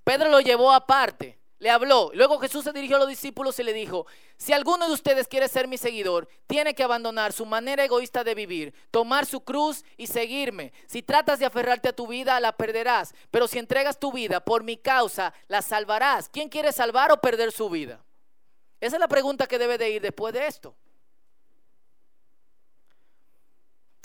Pedro 0.02 0.28
lo 0.28 0.40
llevó 0.40 0.72
aparte 0.72 1.38
le 1.64 1.70
habló. 1.70 2.11
Luego 2.12 2.38
Jesús 2.40 2.62
se 2.62 2.74
dirigió 2.74 2.96
a 2.96 2.98
los 2.98 3.09
discípulos 3.09 3.59
y 3.59 3.62
le 3.62 3.72
dijo, 3.72 4.07
si 4.37 4.53
alguno 4.53 4.87
de 4.87 4.92
ustedes 4.92 5.27
quiere 5.27 5.48
ser 5.48 5.66
mi 5.66 5.79
seguidor, 5.79 6.29
tiene 6.46 6.74
que 6.74 6.83
abandonar 6.83 7.33
su 7.33 7.46
manera 7.46 7.83
egoísta 7.83 8.22
de 8.22 8.35
vivir, 8.35 8.74
tomar 8.90 9.24
su 9.24 9.40
cruz 9.40 9.83
y 9.96 10.07
seguirme. 10.07 10.74
Si 10.87 11.00
tratas 11.00 11.38
de 11.38 11.46
aferrarte 11.46 11.88
a 11.88 11.96
tu 11.96 12.07
vida, 12.07 12.38
la 12.38 12.55
perderás, 12.55 13.14
pero 13.31 13.48
si 13.48 13.59
entregas 13.59 13.98
tu 13.98 14.12
vida 14.12 14.44
por 14.44 14.62
mi 14.62 14.77
causa, 14.77 15.33
la 15.48 15.62
salvarás. 15.62 16.29
¿Quién 16.29 16.50
quiere 16.50 16.70
salvar 16.70 17.11
o 17.12 17.22
perder 17.22 17.50
su 17.50 17.70
vida? 17.70 18.05
Esa 18.79 18.96
es 18.96 19.00
la 19.00 19.09
pregunta 19.09 19.46
que 19.46 19.59
debe 19.59 19.79
de 19.79 19.88
ir 19.88 20.03
después 20.03 20.35
de 20.35 20.46
esto. 20.46 20.77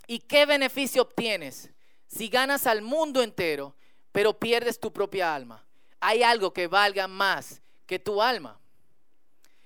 ¿Y 0.08 0.19
qué 0.19 0.45
beneficio 0.45 1.02
obtienes 1.02 1.72
si 2.08 2.30
ganas 2.30 2.67
al 2.67 2.82
mundo 2.82 3.22
entero, 3.22 3.76
pero 4.13 4.39
pierdes 4.39 4.80
tu 4.80 4.93
propia 4.93 5.36
alma? 5.36 5.65
Hay 5.99 6.23
algo 6.23 6.53
que 6.53 6.67
valga 6.67 7.07
más 7.07 7.62
que 7.85 7.99
tu 7.99 8.21
alma. 8.21 8.59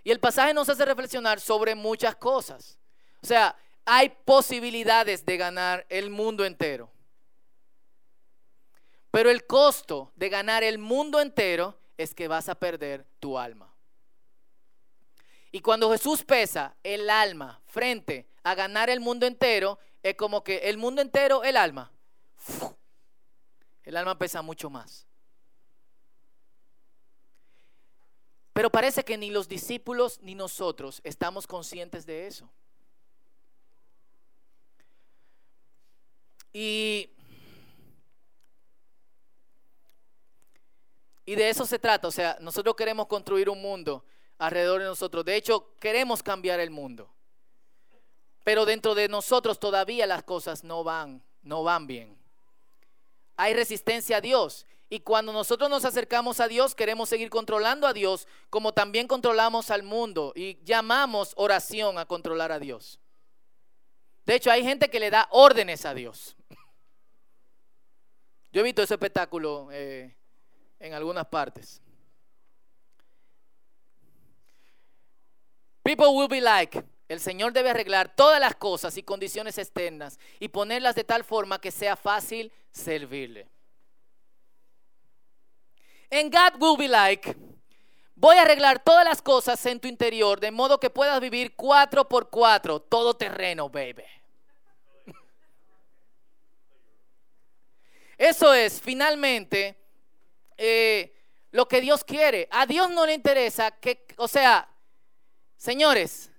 Y 0.03 0.11
el 0.11 0.19
pasaje 0.19 0.53
nos 0.53 0.69
hace 0.69 0.85
reflexionar 0.85 1.39
sobre 1.39 1.75
muchas 1.75 2.15
cosas. 2.15 2.77
O 3.21 3.25
sea, 3.25 3.55
hay 3.85 4.09
posibilidades 4.09 5.25
de 5.25 5.37
ganar 5.37 5.85
el 5.89 6.09
mundo 6.09 6.45
entero. 6.45 6.89
Pero 9.11 9.29
el 9.29 9.45
costo 9.45 10.11
de 10.15 10.29
ganar 10.29 10.63
el 10.63 10.77
mundo 10.77 11.21
entero 11.21 11.77
es 11.97 12.13
que 12.13 12.27
vas 12.27 12.49
a 12.49 12.55
perder 12.55 13.05
tu 13.19 13.37
alma. 13.37 13.71
Y 15.51 15.61
cuando 15.61 15.91
Jesús 15.91 16.23
pesa 16.23 16.75
el 16.81 17.09
alma 17.09 17.61
frente 17.67 18.27
a 18.41 18.55
ganar 18.55 18.89
el 18.89 18.99
mundo 18.99 19.27
entero, 19.27 19.77
es 20.01 20.15
como 20.15 20.43
que 20.43 20.57
el 20.69 20.77
mundo 20.77 21.01
entero, 21.01 21.43
el 21.43 21.57
alma. 21.57 21.91
El 23.83 23.97
alma 23.97 24.17
pesa 24.17 24.41
mucho 24.41 24.69
más. 24.69 25.05
Pero 28.53 28.69
parece 28.69 29.03
que 29.03 29.17
ni 29.17 29.31
los 29.31 29.47
discípulos 29.47 30.19
ni 30.21 30.35
nosotros 30.35 31.01
estamos 31.03 31.47
conscientes 31.47 32.05
de 32.05 32.27
eso. 32.27 32.49
Y, 36.53 37.09
y 41.25 41.35
de 41.35 41.49
eso 41.49 41.65
se 41.65 41.79
trata. 41.79 42.07
O 42.07 42.11
sea, 42.11 42.37
nosotros 42.39 42.75
queremos 42.75 43.07
construir 43.07 43.49
un 43.49 43.59
mundo 43.59 44.05
alrededor 44.37 44.81
de 44.81 44.87
nosotros. 44.87 45.25
De 45.25 45.35
hecho, 45.35 45.73
queremos 45.79 46.21
cambiar 46.21 46.59
el 46.59 46.69
mundo. 46.69 47.11
Pero 48.43 48.65
dentro 48.65 48.93
de 48.93 49.07
nosotros 49.07 49.59
todavía 49.59 50.05
las 50.05 50.23
cosas 50.23 50.63
no 50.63 50.83
van, 50.83 51.23
no 51.41 51.63
van 51.63 51.87
bien. 51.87 52.15
Hay 53.35 53.55
resistencia 53.55 54.17
a 54.17 54.21
Dios. 54.21 54.67
Y 54.93 54.99
cuando 54.99 55.33
nosotros 55.33 55.71
nos 55.71 55.85
acercamos 55.85 56.39
a 56.39 56.47
Dios, 56.47 56.75
queremos 56.75 57.09
seguir 57.09 57.31
controlando 57.31 57.87
a 57.87 57.93
Dios, 57.93 58.27
como 58.51 58.75
también 58.75 59.07
controlamos 59.07 59.71
al 59.71 59.81
mundo. 59.81 60.33
Y 60.35 60.63
llamamos 60.63 61.33
oración 61.35 61.97
a 61.97 62.05
controlar 62.05 62.51
a 62.51 62.59
Dios. 62.59 62.99
De 64.23 64.35
hecho, 64.35 64.51
hay 64.51 64.61
gente 64.61 64.91
que 64.91 64.99
le 64.99 65.09
da 65.09 65.27
órdenes 65.31 65.87
a 65.87 65.95
Dios. 65.95 66.35
Yo 68.51 68.61
he 68.61 68.63
visto 68.63 68.83
ese 68.83 68.93
espectáculo 68.93 69.69
eh, 69.71 70.15
en 70.79 70.93
algunas 70.93 71.25
partes. 71.25 71.81
People 75.81 76.09
will 76.09 76.29
be 76.29 76.39
like, 76.39 76.83
el 77.07 77.19
Señor 77.19 77.51
debe 77.51 77.71
arreglar 77.71 78.15
todas 78.15 78.39
las 78.39 78.53
cosas 78.53 78.95
y 78.97 79.01
condiciones 79.01 79.57
externas 79.57 80.19
y 80.39 80.49
ponerlas 80.49 80.93
de 80.93 81.03
tal 81.03 81.23
forma 81.23 81.59
que 81.59 81.71
sea 81.71 81.95
fácil 81.95 82.51
servirle. 82.71 83.52
And 86.13 86.31
God 86.31 86.61
will 86.61 86.77
be 86.77 86.87
like, 86.87 87.35
voy 88.15 88.37
a 88.37 88.43
arreglar 88.43 88.83
todas 88.83 89.03
las 89.03 89.19
cosas 89.19 89.65
en 89.65 89.79
tu 89.79 89.87
interior 89.87 90.39
de 90.39 90.51
modo 90.51 90.79
que 90.79 90.91
puedas 90.91 91.19
vivir 91.19 91.55
cuatro 91.55 92.07
por 92.07 92.29
cuatro, 92.29 92.79
todo 92.79 93.15
terreno, 93.15 93.67
baby. 93.67 94.03
Eso 98.17 98.53
es 98.53 98.79
finalmente 98.79 99.75
eh, 100.55 101.15
lo 101.49 101.67
que 101.67 101.81
Dios 101.81 102.03
quiere. 102.03 102.47
A 102.51 102.67
Dios 102.67 102.91
no 102.91 103.07
le 103.07 103.15
interesa 103.15 103.71
que, 103.71 104.05
o 104.17 104.27
sea, 104.27 104.69
señores, 105.57 106.29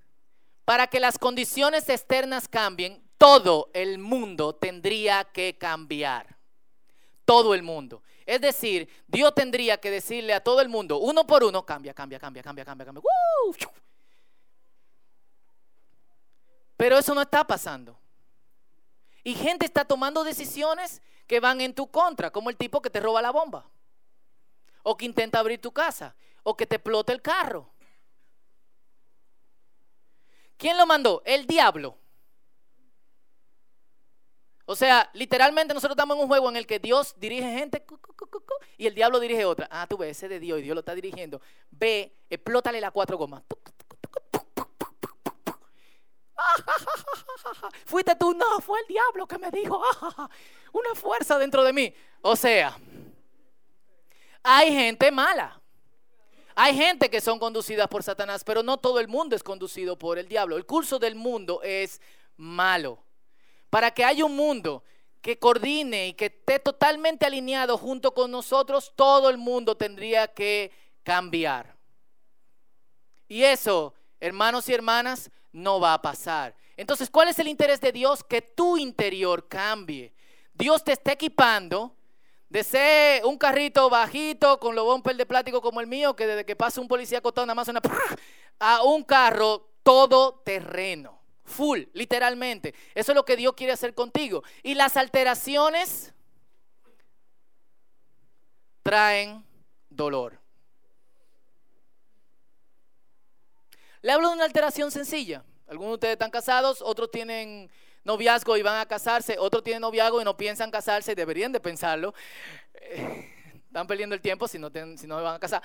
para 0.65 0.87
que 0.87 1.01
las 1.01 1.19
condiciones 1.19 1.89
externas 1.89 2.47
cambien, 2.47 3.03
todo 3.19 3.71
el 3.75 3.99
mundo 3.99 4.55
tendría 4.55 5.25
que 5.25 5.59
cambiar. 5.59 6.37
Todo 7.25 7.55
el 7.55 7.65
mundo. 7.65 8.03
Es 8.27 8.41
decir, 8.41 8.89
Dios 9.07 9.35
tendría 9.35 9.79
que 9.79 9.91
decirle 9.91 10.33
a 10.33 10.41
todo 10.41 10.61
el 10.61 10.69
mundo, 10.69 10.99
uno 10.99 11.27
por 11.27 11.45
uno, 11.45 11.65
cambia, 11.65 11.93
cambia, 11.93 12.19
cambia, 12.19 12.43
cambia, 12.43 12.65
cambia, 12.65 12.87
cambia. 12.87 13.03
Pero 16.77 16.99
eso 16.99 17.15
no 17.15 17.23
está 17.23 17.47
pasando. 17.47 17.99
Y 19.23 19.35
gente 19.35 19.65
está 19.65 19.85
tomando 19.85 20.25
decisiones 20.25 21.03
que 21.27 21.41
van 21.41 21.61
en 21.61 21.75
tu 21.75 21.91
contra, 21.91 22.31
como 22.31 22.51
el 22.51 22.57
tipo 22.57 22.83
que 22.83 22.91
te 22.91 23.01
roba 23.01 23.23
la 23.23 23.31
bomba, 23.31 23.69
o 24.83 24.97
que 24.97 25.07
intenta 25.07 25.39
abrir 25.39 25.61
tu 25.61 25.73
casa, 25.73 26.15
o 26.43 26.57
que 26.57 26.67
te 26.67 26.77
explota 26.77 27.13
el 27.13 27.23
carro. 27.23 27.71
¿Quién 30.57 30.77
lo 30.79 30.87
mandó? 30.87 31.23
El 31.25 31.47
diablo. 31.47 31.99
O 34.67 34.75
sea, 34.75 35.11
literalmente 35.13 35.75
nosotros 35.75 35.95
estamos 35.95 36.17
en 36.17 36.23
un 36.23 36.29
juego 36.29 36.49
en 36.49 36.57
el 36.57 36.67
que 36.67 36.79
Dios 36.79 37.15
dirige 37.19 37.51
gente 37.51 37.85
y 38.79 38.87
el 38.87 38.95
diablo 38.95 39.21
dirige 39.21 39.45
otra. 39.45 39.69
Ah, 39.71 39.87
tú 39.87 39.99
ves, 39.99 40.17
ese 40.17 40.29
de 40.29 40.41
Dios 40.41 40.59
y 40.59 40.63
Dios 40.63 40.75
lo 40.75 40.81
está 40.81 40.95
dirigiendo. 40.95 41.41
Ve, 41.71 42.17
explótale 42.31 42.81
las 42.81 42.91
cuatro 42.91 43.19
gomas. 43.19 43.43
Fuiste 47.85 48.17
tú, 48.17 48.33
no, 48.35 48.61
fue 48.61 48.81
el 48.81 48.87
diablo 48.87 49.27
que 49.27 49.39
me 49.39 49.51
dijo, 49.51 49.83
una 50.73 50.95
fuerza 50.95 51.39
dentro 51.39 51.63
de 51.63 51.73
mí. 51.73 51.95
O 52.23 52.35
sea, 52.35 52.79
hay 54.43 54.73
gente 54.73 55.11
mala. 55.11 55.61
Hay 56.57 56.75
gente 56.75 57.11
que 57.11 57.21
son 57.21 57.39
conducidas 57.39 57.89
por 57.89 58.03
Satanás, 58.03 58.45
pero 58.45 58.63
no 58.63 58.77
todo 58.79 59.01
el 59.01 59.09
mundo 59.09 59.35
es 59.35 59.43
conducido 59.43 59.99
por 59.99 60.19
el 60.19 60.29
diablo. 60.29 60.57
El 60.57 60.65
curso 60.65 60.99
del 60.99 61.17
mundo 61.17 61.61
es 61.63 62.01
malo. 62.37 63.03
Para 63.75 63.91
que 63.91 64.05
haya 64.05 64.25
un 64.25 64.37
mundo 64.37 64.85
que 65.21 65.37
coordine 65.37 66.07
y 66.07 66.13
que 66.13 66.27
esté 66.27 66.61
totalmente 66.61 67.27
alineado 67.27 67.77
junto 67.77 68.15
con 68.15 68.31
nosotros, 68.31 68.93
todo 68.95 69.29
el 69.29 69.37
mundo 69.37 69.77
tendría 69.77 70.29
que 70.29 70.71
cambiar. 71.03 71.75
Y 73.27 73.43
eso, 73.43 73.93
hermanos 74.21 74.69
y 74.69 74.75
hermanas, 74.75 75.29
no 75.51 75.81
va 75.81 75.93
a 75.93 76.01
pasar. 76.01 76.55
Entonces, 76.77 77.11
¿cuál 77.11 77.27
es 77.27 77.39
el 77.41 77.49
interés 77.49 77.81
de 77.81 77.91
Dios? 77.91 78.23
Que 78.23 78.43
tu 78.43 78.77
interior 78.77 79.49
cambie. 79.49 80.15
Dios 80.53 80.85
te 80.85 80.93
está 80.93 81.11
equipando 81.11 81.97
de 82.49 82.63
ser 82.63 83.25
un 83.25 83.37
carrito 83.37 83.91
bajito 83.91 84.61
con 84.61 84.77
los 84.77 84.85
bumper 84.85 85.17
de 85.17 85.27
plástico 85.27 85.61
como 85.61 85.81
el 85.81 85.89
mío, 85.89 86.15
que 86.15 86.29
desde 86.29 86.47
que 86.47 86.55
pasa 86.55 86.81
un 86.81 86.87
policía 86.87 87.19
acostado 87.19 87.45
nada 87.45 87.57
más 87.57 87.67
una 87.67 87.81
a 88.61 88.85
un 88.85 89.03
carro 89.03 89.69
todo 89.83 90.43
terreno, 90.45 91.24
full, 91.45 91.85
literalmente. 91.93 92.75
Eso 92.95 93.13
es 93.13 93.17
lo 93.17 93.25
que 93.25 93.37
Dios 93.37 93.55
quiere 93.55 93.73
hacer 93.73 93.95
contigo. 93.95 94.43
Y 94.63 94.75
las 94.75 94.97
alteraciones 94.97 96.13
traen 98.83 99.45
dolor. 99.89 100.39
Le 104.03 104.13
hablo 104.13 104.29
de 104.29 104.35
una 104.35 104.45
alteración 104.45 104.91
sencilla. 104.91 105.43
Algunos 105.67 105.93
de 105.93 105.95
ustedes 105.95 106.13
están 106.13 106.31
casados, 106.31 106.83
otros 106.83 107.11
tienen 107.11 107.71
noviazgo 108.05 108.57
y 108.57 108.63
van 108.63 108.79
a 108.79 108.87
casarse, 108.87 109.39
otros 109.39 109.65
tienen 109.65 109.81
noviazgo 109.81 110.21
y 110.21 110.25
no 110.25 110.37
piensan 110.37 110.71
casarse, 110.71 111.15
deberían 111.15 111.53
de 111.53 111.61
pensarlo. 111.61 112.15
Eh, 112.75 113.33
están 113.67 113.87
perdiendo 113.87 114.15
el 114.15 114.21
tiempo 114.21 114.47
si 114.47 114.59
no, 114.59 114.71
si 114.97 115.07
no 115.07 115.23
van 115.23 115.37
a 115.37 115.41
casar. 115.41 115.63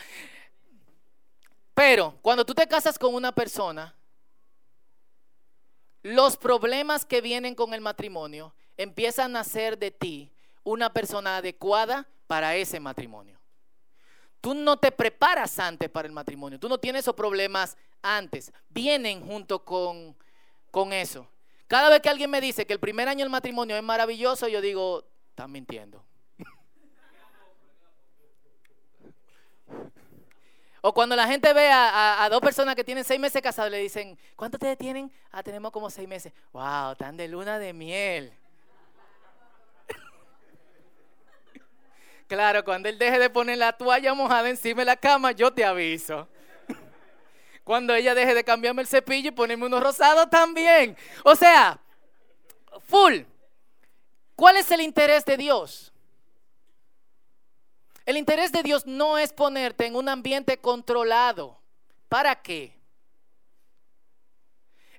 Pero 1.74 2.18
cuando 2.22 2.46
tú 2.46 2.54
te 2.54 2.66
casas 2.66 2.98
con 2.98 3.14
una 3.14 3.34
persona, 3.34 3.94
los 6.04 6.38
problemas 6.38 7.06
que 7.06 7.22
vienen 7.22 7.56
con 7.56 7.74
el 7.74 7.82
matrimonio 7.82 8.54
empiezan 8.78 9.36
a 9.36 9.44
ser 9.44 9.78
de 9.78 9.92
ti 9.92 10.32
una 10.64 10.92
persona 10.92 11.38
adecuada 11.38 12.08
para 12.28 12.56
ese 12.56 12.80
matrimonio. 12.80 13.38
Tú 14.42 14.54
no 14.54 14.78
te 14.78 14.92
preparas 14.92 15.60
antes 15.60 15.90
para 15.90 16.08
el 16.08 16.14
matrimonio, 16.14 16.60
tú 16.60 16.70
no 16.70 16.78
tienes 16.78 17.02
esos 17.02 17.16
problemas 17.16 17.78
antes, 18.02 18.54
vienen 18.70 19.26
junto 19.26 19.66
con, 19.66 20.16
con 20.72 20.94
eso. 20.94 21.28
Cada 21.68 21.90
vez 21.90 22.00
que 22.00 22.10
alguien 22.10 22.32
me 22.32 22.40
dice 22.40 22.66
que 22.66 22.74
el 22.74 22.80
primer 22.80 23.10
año 23.10 23.20
del 23.20 23.30
matrimonio 23.30 23.76
es 23.76 23.84
maravilloso, 23.84 24.48
yo 24.48 24.62
digo, 24.62 25.04
están 25.30 25.52
mintiendo. 25.52 26.04
O 30.82 30.94
cuando 30.94 31.16
la 31.16 31.28
gente 31.28 31.52
ve 31.54 31.70
a, 31.72 32.28
dos 32.32 32.42
personas 32.42 32.76
que 32.76 32.84
tienen 32.84 33.04
seis 33.04 33.20
meses 33.20 33.42
casados, 33.42 33.72
le 33.72 33.80
dicen, 33.80 34.18
¿cuánto 34.36 34.56
ustedes 34.56 34.78
tienen? 34.78 35.12
Ah, 35.32 35.44
tenemos 35.44 35.72
como 35.72 35.90
seis 35.90 36.08
meses. 36.08 36.32
Wow, 36.54 36.94
están 36.94 37.18
de 37.18 37.28
luna 37.28 37.60
de 37.60 37.74
miel. 37.74 38.34
claro, 42.28 42.64
cuando 42.64 42.88
él 42.88 42.98
deje 42.98 43.20
de 43.20 43.30
poner 43.30 43.58
la 43.58 43.74
toalla 43.74 44.14
mojada 44.14 44.50
encima 44.50 44.82
de 44.82 44.86
la 44.86 44.96
cama, 44.96 45.34
yo 45.34 45.52
te 45.52 45.66
aviso. 45.66 46.28
Cuando 47.66 47.94
ella 47.94 48.16
deje 48.16 48.34
de 48.34 48.44
cambiarme 48.44 48.82
el 48.82 48.88
cepillo 48.88 49.30
y 49.30 49.32
ponerme 49.32 49.66
unos 49.66 49.84
rosados 49.84 50.30
también. 50.30 50.96
O 51.24 51.36
sea, 51.36 51.78
full. 52.88 53.22
¿Cuál 54.36 54.56
es 54.56 54.72
el 54.72 54.80
interés 54.80 55.26
de 55.26 55.36
Dios? 55.36 55.92
El 58.10 58.18
interés 58.18 58.52
de 58.52 58.64
Dios 58.64 58.88
no 58.88 59.20
es 59.20 59.32
ponerte 59.34 59.86
en 59.86 59.96
un 59.96 60.10
ambiente 60.10 60.58
controlado. 60.58 61.62
¿Para 62.08 62.42
qué? 62.42 62.76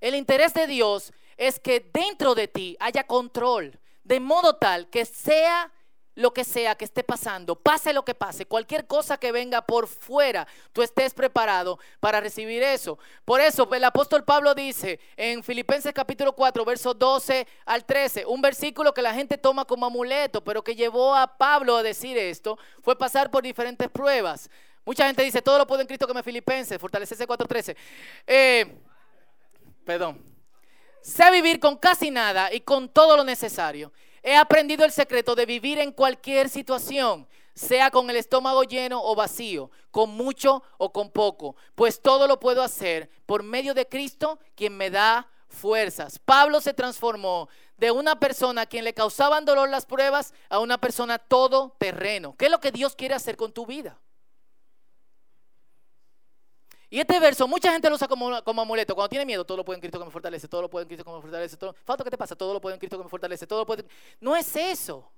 El 0.00 0.14
interés 0.14 0.54
de 0.54 0.68
Dios 0.68 1.12
es 1.36 1.58
que 1.58 1.80
dentro 1.92 2.36
de 2.36 2.46
ti 2.46 2.76
haya 2.78 3.08
control, 3.08 3.80
de 4.04 4.20
modo 4.20 4.54
tal 4.54 4.88
que 4.90 5.04
sea 5.06 5.72
lo 6.14 6.32
que 6.32 6.44
sea 6.44 6.74
que 6.74 6.84
esté 6.84 7.04
pasando, 7.04 7.56
pase 7.56 7.92
lo 7.92 8.04
que 8.04 8.14
pase, 8.14 8.46
cualquier 8.46 8.86
cosa 8.86 9.18
que 9.18 9.32
venga 9.32 9.62
por 9.62 9.86
fuera, 9.86 10.46
tú 10.72 10.82
estés 10.82 11.14
preparado 11.14 11.78
para 12.00 12.20
recibir 12.20 12.62
eso. 12.62 12.98
Por 13.24 13.40
eso 13.40 13.68
el 13.72 13.84
apóstol 13.84 14.24
Pablo 14.24 14.54
dice 14.54 15.00
en 15.16 15.42
Filipenses 15.42 15.92
capítulo 15.92 16.34
4, 16.34 16.64
versos 16.64 16.98
12 16.98 17.46
al 17.64 17.84
13, 17.84 18.26
un 18.26 18.42
versículo 18.42 18.92
que 18.92 19.02
la 19.02 19.14
gente 19.14 19.38
toma 19.38 19.64
como 19.64 19.86
amuleto, 19.86 20.42
pero 20.42 20.62
que 20.62 20.74
llevó 20.74 21.14
a 21.14 21.38
Pablo 21.38 21.76
a 21.76 21.82
decir 21.82 22.18
esto, 22.18 22.58
fue 22.82 22.96
pasar 22.96 23.30
por 23.30 23.42
diferentes 23.42 23.88
pruebas. 23.88 24.50
Mucha 24.84 25.06
gente 25.06 25.22
dice, 25.22 25.42
todo 25.42 25.58
lo 25.58 25.66
puedo 25.66 25.82
en 25.82 25.86
Cristo 25.86 26.06
que 26.06 26.14
me 26.14 26.22
Filipenses, 26.22 26.78
fortalecerse 26.78 27.26
4.13. 27.26 27.76
Eh, 28.26 28.78
perdón. 29.84 30.24
Sé 31.02 31.30
vivir 31.30 31.58
con 31.60 31.76
casi 31.78 32.10
nada 32.10 32.52
y 32.52 32.60
con 32.60 32.88
todo 32.88 33.16
lo 33.16 33.24
necesario 33.24 33.90
He 34.22 34.36
aprendido 34.36 34.84
el 34.84 34.92
secreto 34.92 35.34
de 35.34 35.46
vivir 35.46 35.78
en 35.78 35.92
cualquier 35.92 36.48
situación, 36.48 37.26
sea 37.54 37.90
con 37.90 38.08
el 38.10 38.16
estómago 38.16 38.62
lleno 38.64 39.02
o 39.02 39.14
vacío, 39.14 39.70
con 39.90 40.10
mucho 40.10 40.62
o 40.78 40.92
con 40.92 41.10
poco, 41.10 41.56
pues 41.74 42.00
todo 42.00 42.26
lo 42.26 42.38
puedo 42.40 42.62
hacer 42.62 43.10
por 43.26 43.42
medio 43.42 43.74
de 43.74 43.86
Cristo, 43.86 44.38
quien 44.54 44.76
me 44.76 44.90
da 44.90 45.28
fuerzas. 45.48 46.18
Pablo 46.18 46.60
se 46.60 46.74
transformó 46.74 47.48
de 47.76 47.90
una 47.90 48.20
persona 48.20 48.62
a 48.62 48.66
quien 48.66 48.84
le 48.84 48.94
causaban 48.94 49.44
dolor 49.44 49.68
las 49.68 49.86
pruebas 49.86 50.32
a 50.48 50.58
una 50.58 50.78
persona 50.78 51.18
todo 51.18 51.74
terreno. 51.78 52.34
¿Qué 52.38 52.46
es 52.46 52.50
lo 52.50 52.60
que 52.60 52.72
Dios 52.72 52.94
quiere 52.94 53.14
hacer 53.14 53.36
con 53.36 53.52
tu 53.52 53.66
vida? 53.66 53.98
Y 56.92 56.98
este 56.98 57.20
verso, 57.20 57.46
mucha 57.46 57.70
gente 57.70 57.88
lo 57.88 57.94
usa 57.94 58.08
como, 58.08 58.34
amuleto. 58.34 58.96
Cuando 58.96 59.08
tiene 59.08 59.24
miedo, 59.24 59.44
todo 59.44 59.58
lo 59.58 59.64
puede 59.64 59.76
en 59.76 59.80
Cristo 59.80 60.00
que 60.00 60.04
me 60.04 60.10
fortalece, 60.10 60.48
todo 60.48 60.62
lo 60.62 60.68
puede 60.68 60.82
en 60.82 60.88
Cristo 60.88 61.04
que 61.04 61.10
me 61.12 61.20
fortalece. 61.20 61.56
Todo, 61.56 61.72
Falta, 61.84 62.02
¿qué 62.02 62.10
te 62.10 62.18
pasa? 62.18 62.34
Todo 62.34 62.52
lo 62.52 62.60
puede 62.60 62.74
en 62.74 62.80
Cristo 62.80 62.98
que 62.98 63.04
me 63.04 63.08
fortalece, 63.08 63.46
todo 63.46 63.60
lo 63.60 63.66
puede. 63.66 63.84
No 64.20 64.34
es 64.34 64.56
eso. 64.56 65.08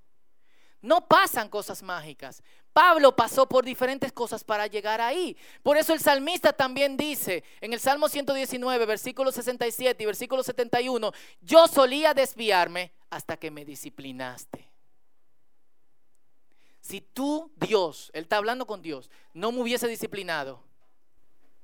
No 0.83 1.07
pasan 1.07 1.49
cosas 1.49 1.81
mágicas. 1.81 2.43
Pablo 2.73 3.15
pasó 3.15 3.47
por 3.47 3.65
diferentes 3.65 4.11
cosas 4.11 4.43
para 4.43 4.67
llegar 4.67 5.01
ahí. 5.01 5.35
Por 5.63 5.77
eso 5.77 5.93
el 5.93 5.99
salmista 5.99 6.53
también 6.53 6.95
dice 6.95 7.43
en 7.61 7.73
el 7.73 7.79
Salmo 7.79 8.07
119, 8.07 8.85
versículo 8.85 9.31
67 9.31 10.03
y 10.03 10.05
versículo 10.05 10.43
71, 10.43 11.11
yo 11.41 11.67
solía 11.67 12.13
desviarme 12.13 12.91
hasta 13.09 13.37
que 13.37 13.49
me 13.49 13.65
disciplinaste. 13.65 14.69
Si 16.81 16.99
tú, 16.99 17.49
Dios, 17.55 18.11
él 18.13 18.23
está 18.23 18.37
hablando 18.37 18.67
con 18.67 18.81
Dios, 18.81 19.09
no 19.33 19.53
me 19.53 19.61
hubiese 19.61 19.87
disciplinado, 19.87 20.61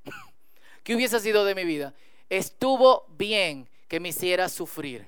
¿Qué 0.84 0.96
hubiese 0.96 1.20
sido 1.20 1.46
de 1.46 1.56
mi 1.56 1.64
vida? 1.64 1.94
Estuvo 2.30 3.06
bien 3.18 3.68
que 3.88 4.00
me 4.00 4.10
hiciera 4.10 4.50
sufrir, 4.50 5.06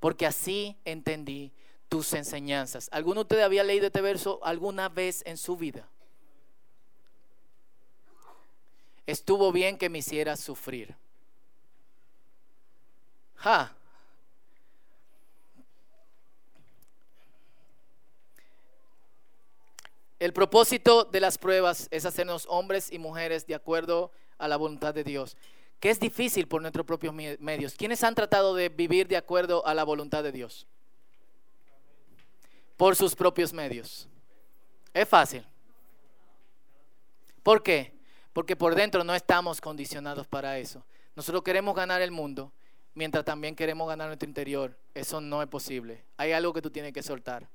porque 0.00 0.26
así 0.26 0.76
entendí 0.84 1.52
tus 1.88 2.12
enseñanzas. 2.12 2.88
¿Alguno 2.92 3.16
de 3.16 3.22
ustedes 3.22 3.44
había 3.44 3.64
leído 3.64 3.86
este 3.86 4.00
verso 4.00 4.40
alguna 4.42 4.88
vez 4.88 5.22
en 5.24 5.36
su 5.36 5.56
vida? 5.56 5.88
Estuvo 9.06 9.52
bien 9.52 9.78
que 9.78 9.88
me 9.88 9.98
hiciera 9.98 10.36
sufrir. 10.36 10.94
Ja. 13.36 13.77
El 20.18 20.32
propósito 20.32 21.04
de 21.04 21.20
las 21.20 21.38
pruebas 21.38 21.86
es 21.92 22.04
hacernos 22.04 22.46
hombres 22.48 22.92
y 22.92 22.98
mujeres 22.98 23.46
de 23.46 23.54
acuerdo 23.54 24.10
a 24.36 24.48
la 24.48 24.56
voluntad 24.56 24.92
de 24.92 25.04
Dios, 25.04 25.36
que 25.78 25.90
es 25.90 26.00
difícil 26.00 26.48
por 26.48 26.60
nuestros 26.60 26.84
propios 26.84 27.14
medios. 27.14 27.74
¿Quiénes 27.74 28.02
han 28.02 28.16
tratado 28.16 28.54
de 28.54 28.68
vivir 28.68 29.06
de 29.06 29.16
acuerdo 29.16 29.64
a 29.64 29.74
la 29.74 29.84
voluntad 29.84 30.24
de 30.24 30.32
Dios? 30.32 30.66
Por 32.76 32.96
sus 32.96 33.14
propios 33.14 33.52
medios. 33.52 34.08
Es 34.92 35.08
fácil. 35.08 35.44
¿Por 37.44 37.62
qué? 37.62 37.94
Porque 38.32 38.56
por 38.56 38.74
dentro 38.74 39.04
no 39.04 39.14
estamos 39.14 39.60
condicionados 39.60 40.26
para 40.26 40.58
eso. 40.58 40.84
Nosotros 41.14 41.42
queremos 41.42 41.74
ganar 41.76 42.02
el 42.02 42.10
mundo, 42.10 42.52
mientras 42.94 43.24
también 43.24 43.54
queremos 43.54 43.88
ganar 43.88 44.08
nuestro 44.08 44.28
interior. 44.28 44.76
Eso 44.94 45.20
no 45.20 45.42
es 45.42 45.48
posible. 45.48 46.04
Hay 46.16 46.32
algo 46.32 46.52
que 46.52 46.62
tú 46.62 46.70
tienes 46.70 46.92
que 46.92 47.02
soltar. 47.02 47.48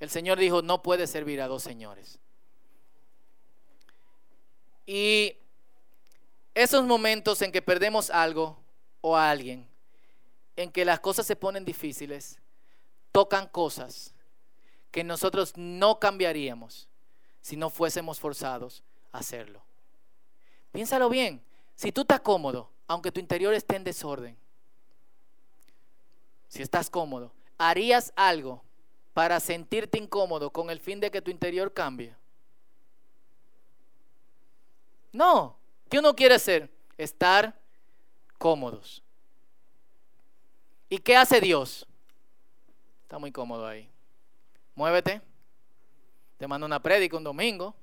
El 0.00 0.08
Señor 0.08 0.38
dijo, 0.38 0.62
no 0.62 0.82
puede 0.82 1.06
servir 1.06 1.40
a 1.42 1.46
dos 1.46 1.62
señores. 1.62 2.18
Y 4.86 5.36
esos 6.54 6.84
momentos 6.84 7.42
en 7.42 7.52
que 7.52 7.62
perdemos 7.62 8.10
algo 8.10 8.58
o 9.02 9.16
a 9.16 9.30
alguien, 9.30 9.68
en 10.56 10.72
que 10.72 10.84
las 10.84 11.00
cosas 11.00 11.26
se 11.26 11.36
ponen 11.36 11.64
difíciles, 11.64 12.40
tocan 13.12 13.46
cosas 13.46 14.14
que 14.90 15.04
nosotros 15.04 15.52
no 15.56 16.00
cambiaríamos 16.00 16.88
si 17.40 17.56
no 17.56 17.70
fuésemos 17.70 18.18
forzados 18.18 18.82
a 19.12 19.18
hacerlo. 19.18 19.62
Piénsalo 20.72 21.08
bien, 21.08 21.42
si 21.76 21.92
tú 21.92 22.02
estás 22.02 22.20
cómodo, 22.20 22.70
aunque 22.86 23.12
tu 23.12 23.20
interior 23.20 23.54
esté 23.54 23.76
en 23.76 23.84
desorden, 23.84 24.36
si 26.48 26.62
estás 26.62 26.90
cómodo, 26.90 27.32
harías 27.58 28.12
algo 28.16 28.64
para 29.12 29.40
sentirte 29.40 29.98
incómodo 29.98 30.50
con 30.50 30.70
el 30.70 30.80
fin 30.80 31.00
de 31.00 31.10
que 31.10 31.22
tu 31.22 31.30
interior 31.30 31.72
cambie? 31.72 32.14
No, 35.12 35.56
¿qué 35.88 35.98
uno 35.98 36.14
quiere 36.14 36.34
hacer? 36.34 36.70
Estar 36.96 37.58
cómodos. 38.38 39.02
¿Y 40.88 40.98
qué 40.98 41.16
hace 41.16 41.40
Dios? 41.40 41.86
Está 43.02 43.18
muy 43.18 43.32
cómodo 43.32 43.66
ahí. 43.66 43.88
Muévete. 44.74 45.20
Te 46.38 46.46
mando 46.46 46.66
una 46.66 46.80
prédica 46.80 47.16
un 47.16 47.24
domingo. 47.24 47.74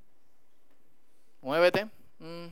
Muévete. 1.41 1.85
Mm. 2.19 2.47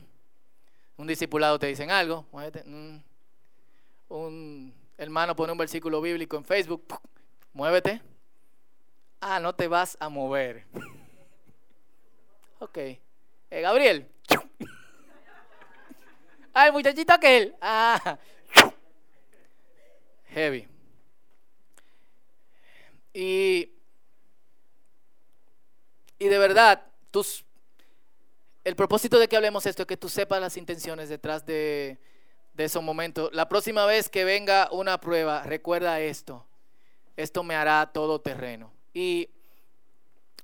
Un 0.98 1.06
discipulado 1.06 1.58
te 1.58 1.66
dicen 1.66 1.90
algo. 1.90 2.26
Muévete. 2.32 2.62
Mm. 2.64 3.02
Un 4.08 4.74
hermano 4.96 5.34
pone 5.34 5.52
un 5.52 5.58
versículo 5.58 6.00
bíblico 6.00 6.36
en 6.36 6.44
Facebook. 6.44 7.00
Muévete. 7.52 8.00
Ah, 9.20 9.40
no 9.40 9.54
te 9.54 9.68
vas 9.68 9.96
a 10.00 10.08
mover. 10.08 10.64
ok. 12.58 12.78
Eh, 12.78 13.00
Gabriel. 13.50 14.08
ah, 16.54 16.66
el 16.66 16.72
muchachito 16.72 17.12
aquel. 17.12 17.54
Ah. 17.60 18.18
Heavy. 20.28 20.68
Y, 23.14 23.72
y 26.18 26.28
de 26.28 26.38
verdad, 26.38 26.84
tus, 27.10 27.46
el 28.62 28.76
propósito 28.76 29.18
de 29.18 29.26
que 29.28 29.36
hablemos 29.36 29.64
esto 29.64 29.82
es 29.82 29.86
que 29.86 29.96
tú 29.96 30.10
sepas 30.10 30.40
las 30.40 30.58
intenciones 30.58 31.08
detrás 31.08 31.46
de, 31.46 31.98
de 32.52 32.64
esos 32.64 32.82
momentos. 32.82 33.30
La 33.32 33.48
próxima 33.48 33.86
vez 33.86 34.10
que 34.10 34.24
venga 34.24 34.68
una 34.72 35.00
prueba, 35.00 35.42
recuerda 35.44 36.00
esto. 36.00 36.44
Esto 37.16 37.42
me 37.42 37.54
hará 37.54 37.90
todo 37.92 38.20
terreno. 38.20 38.75
Y 38.96 39.28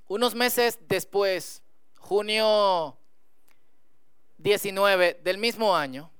unos 0.08 0.34
meses 0.34 0.78
después, 0.86 1.62
junio 1.96 2.94
19 4.36 5.20
del 5.24 5.38
mismo 5.38 5.74
año, 5.74 6.10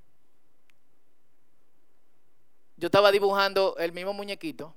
yo 2.78 2.86
estaba 2.86 3.12
dibujando 3.12 3.76
el 3.76 3.92
mismo 3.92 4.14
muñequito, 4.14 4.74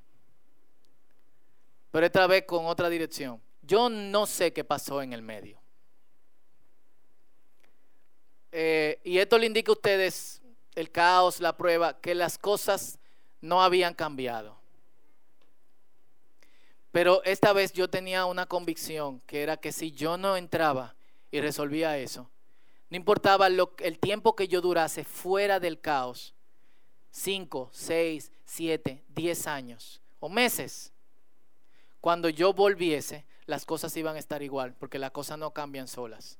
pero 1.92 2.06
esta 2.06 2.28
vez 2.28 2.44
con 2.46 2.66
otra 2.66 2.90
dirección. 2.90 3.42
Yo 3.62 3.88
no 3.88 4.26
sé 4.26 4.52
qué 4.52 4.66
pasó 4.66 5.02
en 5.02 5.14
el 5.14 5.22
medio. 5.22 5.58
Eh, 8.52 9.00
y 9.06 9.18
esto 9.18 9.38
le 9.38 9.46
indica 9.46 9.72
a 9.72 9.76
ustedes 9.76 10.42
el 10.76 10.92
caos, 10.92 11.40
la 11.40 11.56
prueba, 11.56 12.02
que 12.02 12.16
las 12.16 12.38
cosas 12.38 13.00
no 13.40 13.64
habían 13.64 13.94
cambiado. 13.94 14.65
Pero 16.96 17.22
esta 17.26 17.52
vez 17.52 17.74
yo 17.74 17.90
tenía 17.90 18.26
una 18.26 18.46
convicción 18.46 19.20
que 19.28 19.44
era 19.44 19.58
que 19.58 19.74
si 19.74 19.92
yo 19.92 20.16
no 20.16 20.38
entraba 20.38 20.96
y 21.30 21.42
resolvía 21.42 21.98
eso, 21.98 22.32
no 22.90 22.96
importaba 22.96 23.50
lo, 23.50 23.74
el 23.80 24.00
tiempo 24.00 24.34
que 24.34 24.48
yo 24.48 24.62
durase 24.62 25.04
fuera 25.04 25.60
del 25.60 25.82
caos, 25.82 26.34
cinco, 27.12 27.70
seis, 27.74 28.32
siete, 28.46 29.04
diez 29.10 29.46
años 29.46 30.02
o 30.22 30.30
meses, 30.30 30.94
cuando 32.00 32.30
yo 32.30 32.54
volviese, 32.54 33.26
las 33.46 33.66
cosas 33.66 33.98
iban 33.98 34.16
a 34.16 34.20
estar 34.20 34.42
igual, 34.42 34.74
porque 34.74 34.98
las 34.98 35.12
cosas 35.12 35.38
no 35.38 35.52
cambian 35.52 35.90
solas. 35.90 36.40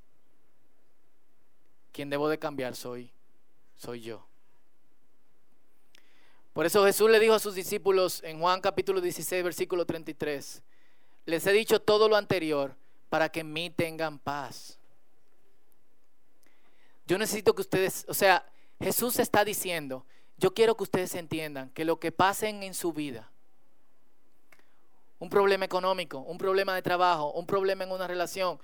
Quien 1.92 2.08
debo 2.08 2.30
de 2.30 2.38
cambiar 2.38 2.74
soy, 2.74 3.12
soy 3.74 4.00
yo. 4.00 4.26
Por 6.56 6.64
eso 6.64 6.86
Jesús 6.86 7.10
le 7.10 7.20
dijo 7.20 7.34
a 7.34 7.38
sus 7.38 7.54
discípulos 7.54 8.22
en 8.24 8.40
Juan 8.40 8.62
capítulo 8.62 9.02
16, 9.02 9.44
versículo 9.44 9.84
33, 9.84 10.62
les 11.26 11.46
he 11.46 11.52
dicho 11.52 11.82
todo 11.82 12.08
lo 12.08 12.16
anterior 12.16 12.74
para 13.10 13.28
que 13.28 13.40
en 13.40 13.52
mí 13.52 13.68
tengan 13.68 14.18
paz. 14.18 14.78
Yo 17.06 17.18
necesito 17.18 17.54
que 17.54 17.60
ustedes, 17.60 18.06
o 18.08 18.14
sea, 18.14 18.50
Jesús 18.80 19.18
está 19.18 19.44
diciendo, 19.44 20.06
yo 20.38 20.54
quiero 20.54 20.74
que 20.78 20.84
ustedes 20.84 21.14
entiendan 21.14 21.68
que 21.74 21.84
lo 21.84 22.00
que 22.00 22.10
pasen 22.10 22.62
en 22.62 22.72
su 22.72 22.94
vida, 22.94 23.30
un 25.18 25.28
problema 25.28 25.66
económico, 25.66 26.20
un 26.20 26.38
problema 26.38 26.74
de 26.74 26.80
trabajo, 26.80 27.32
un 27.32 27.46
problema 27.46 27.84
en 27.84 27.90
una 27.90 28.06
relación, 28.06 28.58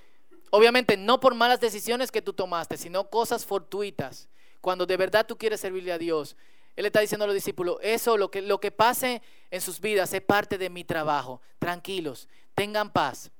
obviamente 0.48 0.96
no 0.96 1.20
por 1.20 1.35
malas 1.35 1.61
decisiones 1.61 2.11
que 2.11 2.22
tú 2.22 2.33
tomaste, 2.33 2.78
sino 2.78 3.11
cosas 3.11 3.44
fortuitas, 3.44 4.31
cuando 4.62 4.87
de 4.87 4.96
verdad 4.96 5.26
tú 5.26 5.37
quieres 5.37 5.61
servirle 5.61 5.92
a 5.92 5.98
Dios, 5.98 6.37
él 6.74 6.87
está 6.87 7.00
diciendo 7.00 7.24
a 7.24 7.26
los 7.26 7.35
discípulos, 7.35 7.76
eso, 7.82 8.16
lo 8.16 8.30
que, 8.30 8.40
lo 8.40 8.61
que 8.61 8.70
pase 8.70 9.22
en 9.50 9.61
sus 9.61 9.80
vidas 9.80 10.12
es 10.14 10.22
parte 10.22 10.56
de 10.56 10.70
mi 10.70 10.85
trabajo. 10.85 11.40
Tranquilos, 11.58 12.28
tengan 12.54 12.90
paz. 12.90 13.30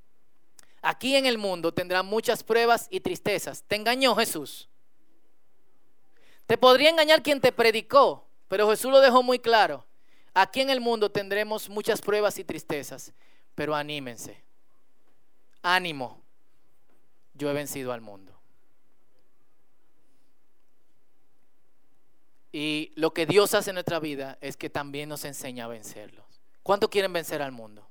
Aquí 0.83 1.17
en 1.17 1.27
el 1.27 1.39
mundo 1.39 1.73
tendrán 1.73 2.07
muchas 2.07 2.43
pruebas 2.43 2.89
y 2.91 3.01
tristezas. 3.01 3.63
Te 3.63 3.77
engañó 3.77 4.15
Jesús. 4.17 4.69
Te 6.47 6.59
podría 6.59 6.91
engañar 6.91 7.23
quien 7.23 7.41
te 7.41 7.53
predicó, 7.53 8.27
pero 8.49 8.69
Jesús 8.69 8.91
lo 8.91 9.01
dejó 9.01 9.23
muy 9.23 9.39
claro. 9.39 9.87
Aquí 10.35 10.61
en 10.61 10.71
el 10.71 10.81
mundo 10.81 11.11
tendremos 11.11 11.69
muchas 11.69 12.03
pruebas 12.03 12.39
y 12.39 12.45
tristezas, 12.45 13.13
pero 13.55 13.75
anímense. 13.75 14.43
Ánimo. 15.63 16.21
Yo 17.35 17.49
he 17.49 17.55
vencido 17.55 17.93
al 17.93 18.01
mundo. 18.01 18.42
Y 22.53 22.93
lo 22.97 23.15
que 23.15 23.25
Dios 23.25 23.55
hace 23.55 23.71
en 23.71 23.75
nuestra 23.75 23.99
vida 23.99 24.37
es 24.43 24.59
que 24.59 24.69
también 24.69 25.09
nos 25.09 25.25
enseña 25.25 25.65
a 25.65 25.69
vencerlos. 25.69 26.25
¿Cuánto 26.63 26.91
quieren 26.91 27.13
vencer 27.13 27.41
al 27.41 27.51
mundo? 27.51 27.87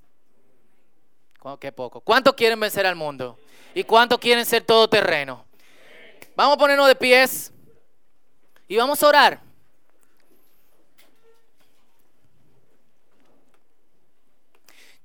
Qué 1.59 1.71
poco. 1.71 2.01
¿Cuánto 2.01 2.35
quieren 2.35 2.59
vencer 2.59 2.85
al 2.85 2.95
mundo? 2.95 3.39
¿Y 3.73 3.83
cuánto 3.83 4.19
quieren 4.19 4.45
ser 4.45 4.63
todoterreno? 4.63 5.43
Vamos 6.35 6.55
a 6.55 6.57
ponernos 6.59 6.87
de 6.87 6.95
pies 6.95 7.51
y 8.67 8.77
vamos 8.77 9.01
a 9.01 9.07
orar. 9.07 9.41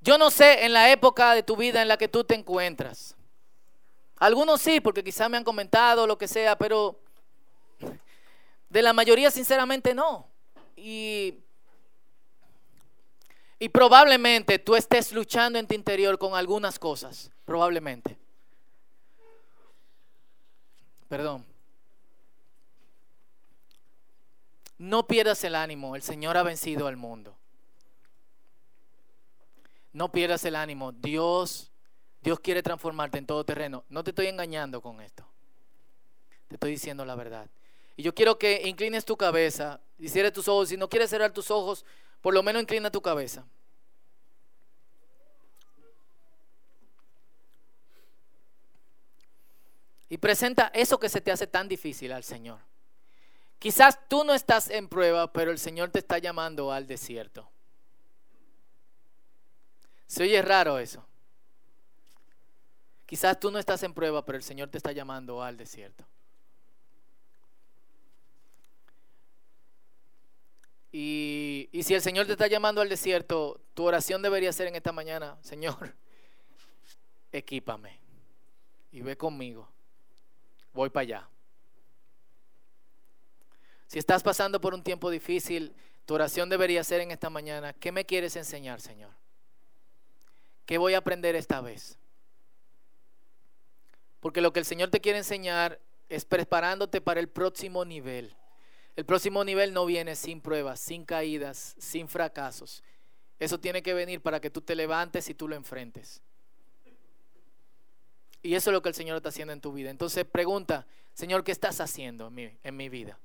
Yo 0.03 0.19
no 0.19 0.31
sé 0.31 0.65
en 0.65 0.73
la 0.73 0.93
época 0.93 1.35
de 1.35 1.43
tu 1.43 1.57
vida 1.57 1.81
en 1.81 1.89
la 1.89 1.97
que 1.97 2.07
tú 2.07 2.23
te 2.23 2.35
encuentras. 2.35 3.17
Algunos 4.19 4.61
sí, 4.61 4.81
porque 4.81 5.03
quizás 5.03 5.29
me 5.29 5.37
han 5.37 5.43
comentado 5.43 6.07
lo 6.07 6.17
que 6.17 6.29
sea, 6.29 6.57
pero 6.57 7.01
de 8.69 8.83
la 8.83 8.93
mayoría, 8.93 9.31
sinceramente, 9.31 9.95
no. 9.95 10.29
Y, 10.77 11.39
y 13.59 13.69
probablemente 13.69 14.59
tú 14.59 14.75
estés 14.75 15.13
luchando 15.13 15.59
en 15.59 15.67
tu 15.67 15.75
interior 15.75 16.19
con 16.19 16.35
algunas 16.35 16.79
cosas. 16.79 17.31
Probablemente. 17.45 18.19
Perdón. 21.09 21.45
No 24.79 25.07
pierdas 25.07 25.43
el 25.45 25.55
ánimo. 25.55 25.97
El 25.97 26.03
Señor 26.03 26.37
ha 26.37 26.43
vencido 26.43 26.87
al 26.87 26.97
mundo. 26.97 27.35
No 29.93 30.13
pierdas 30.13 30.45
el 30.45 30.57
ánimo. 30.57 30.93
Dios, 30.93 31.71
Dios 32.21 32.41
quiere 32.41 32.63
transformarte 32.63 33.19
en 33.19 33.27
todo 33.27 33.45
terreno. 33.45 33.85
No 33.89 34.05
te 34.05 34.11
estoy 34.11 34.27
engañando 34.27 34.83
con 34.83 35.01
esto. 35.01 35.27
Te 36.49 36.57
estoy 36.57 36.73
diciendo 36.73 37.05
la 37.05 37.15
verdad. 37.15 37.49
Y 37.97 38.03
yo 38.03 38.15
quiero 38.15 38.39
que 38.39 38.63
inclines 38.69 39.05
tu 39.05 39.17
cabeza 39.17 39.81
y 39.99 40.09
cierres 40.09 40.33
tus 40.33 40.49
ojos. 40.49 40.69
Si 40.69 40.77
no 40.77 40.89
quieres 40.89 41.11
cerrar 41.11 41.33
tus 41.33 41.51
ojos, 41.51 41.85
por 42.21 42.35
lo 42.35 42.43
menos 42.43 42.63
inclina 42.63 42.91
tu 42.91 43.01
cabeza. 43.01 43.45
Y 50.09 50.19
presenta 50.19 50.71
eso 50.75 50.99
que 51.01 51.09
se 51.09 51.21
te 51.21 51.33
hace 51.33 51.47
tan 51.47 51.69
difícil 51.69 52.13
al 52.13 52.23
Señor. 52.23 52.61
Quizás 53.59 53.99
tú 54.09 54.23
no 54.23 54.35
estás 54.35 54.71
en 54.71 54.89
prueba, 54.89 55.33
pero 55.33 55.51
el 55.51 55.59
Señor 55.59 55.91
te 55.91 55.99
está 55.99 56.19
llamando 56.19 56.71
al 56.71 56.87
desierto. 56.87 57.49
Se 60.07 60.23
oye 60.23 60.41
raro 60.43 60.79
eso. 60.79 61.05
Quizás 63.07 63.41
tú 63.41 63.51
no 63.51 63.59
estás 63.59 63.83
en 63.83 63.95
prueba, 63.95 64.25
pero 64.25 64.37
el 64.37 64.45
Señor 64.45 64.69
te 64.69 64.77
está 64.77 64.93
llamando 64.93 65.43
al 65.43 65.57
desierto. 65.57 66.05
Y, 70.99 71.69
si 71.83 71.93
el 71.93 72.01
Señor 72.01 72.25
te 72.25 72.33
está 72.33 72.47
llamando 72.47 72.81
al 72.81 72.89
desierto, 72.89 73.61
tu 73.75 73.85
oración 73.85 74.23
debería 74.23 74.51
ser 74.51 74.69
en 74.69 74.77
esta 74.77 74.93
mañana, 74.93 75.37
Señor, 75.43 75.95
equípame 77.31 78.01
y 78.93 79.03
ve 79.03 79.15
conmigo. 79.15 79.69
Voy 80.73 80.89
para 80.89 81.03
allá. 81.03 81.29
Si 83.89 83.99
estás 83.99 84.23
pasando 84.23 84.59
por 84.59 84.73
un 84.73 84.83
tiempo 84.83 85.11
difícil, 85.11 85.75
tu 86.07 86.15
oración 86.15 86.49
debería 86.49 86.83
ser 86.83 87.03
en 87.03 87.11
esta 87.11 87.29
mañana, 87.29 87.75
¿qué 87.75 87.93
me 87.93 88.07
quieres 88.07 88.35
enseñar, 88.35 88.81
Señor? 88.81 89.13
¿Qué 90.65 90.79
voy 90.79 90.95
a 90.95 90.99
aprender 90.99 91.37
esta 91.37 91.61
vez? 91.61 91.99
Porque 94.21 94.41
lo 94.41 94.51
que 94.51 94.61
el 94.61 94.67
Señor 94.67 94.89
te 94.89 95.03
quiere 95.03 95.19
enseñar 95.19 95.79
es 96.09 96.25
preparándote 96.25 97.03
para 97.03 97.21
el 97.21 97.29
próximo 97.29 97.85
nivel. 97.85 98.35
El 98.97 99.05
próximo 99.05 99.45
nivel 99.45 99.75
no 99.75 99.85
viene 99.85 100.17
sin 100.17 100.41
pruebas, 100.41 100.81
sin 100.81 101.05
caídas, 101.05 101.77
sin 101.79 102.09
fracasos. 102.09 102.83
Eso 103.39 103.61
tiene 103.61 103.83
que 103.83 103.93
venir 103.93 104.23
para 104.23 104.41
que 104.41 104.51
tú 104.51 104.63
te 104.63 104.75
levantes 104.75 105.29
y 105.29 105.35
tú 105.35 105.47
lo 105.47 105.55
enfrentes. 105.55 106.23
Y 108.43 108.55
eso 108.55 108.71
es 108.71 108.73
lo 108.73 108.81
que 108.81 108.89
el 108.89 108.95
Señor 108.95 109.17
está 109.17 109.29
haciendo 109.29 109.53
en 109.53 109.61
tu 109.61 109.73
vida. 109.73 109.91
Entonces 109.91 110.25
pregunta, 110.25 110.87
Señor, 111.13 111.45
¿qué 111.45 111.53
estás 111.53 111.81
haciendo 111.81 112.29
en 112.29 112.35
mi, 112.35 112.59
en 112.63 112.77
mi 112.77 112.89
vida? 112.89 113.19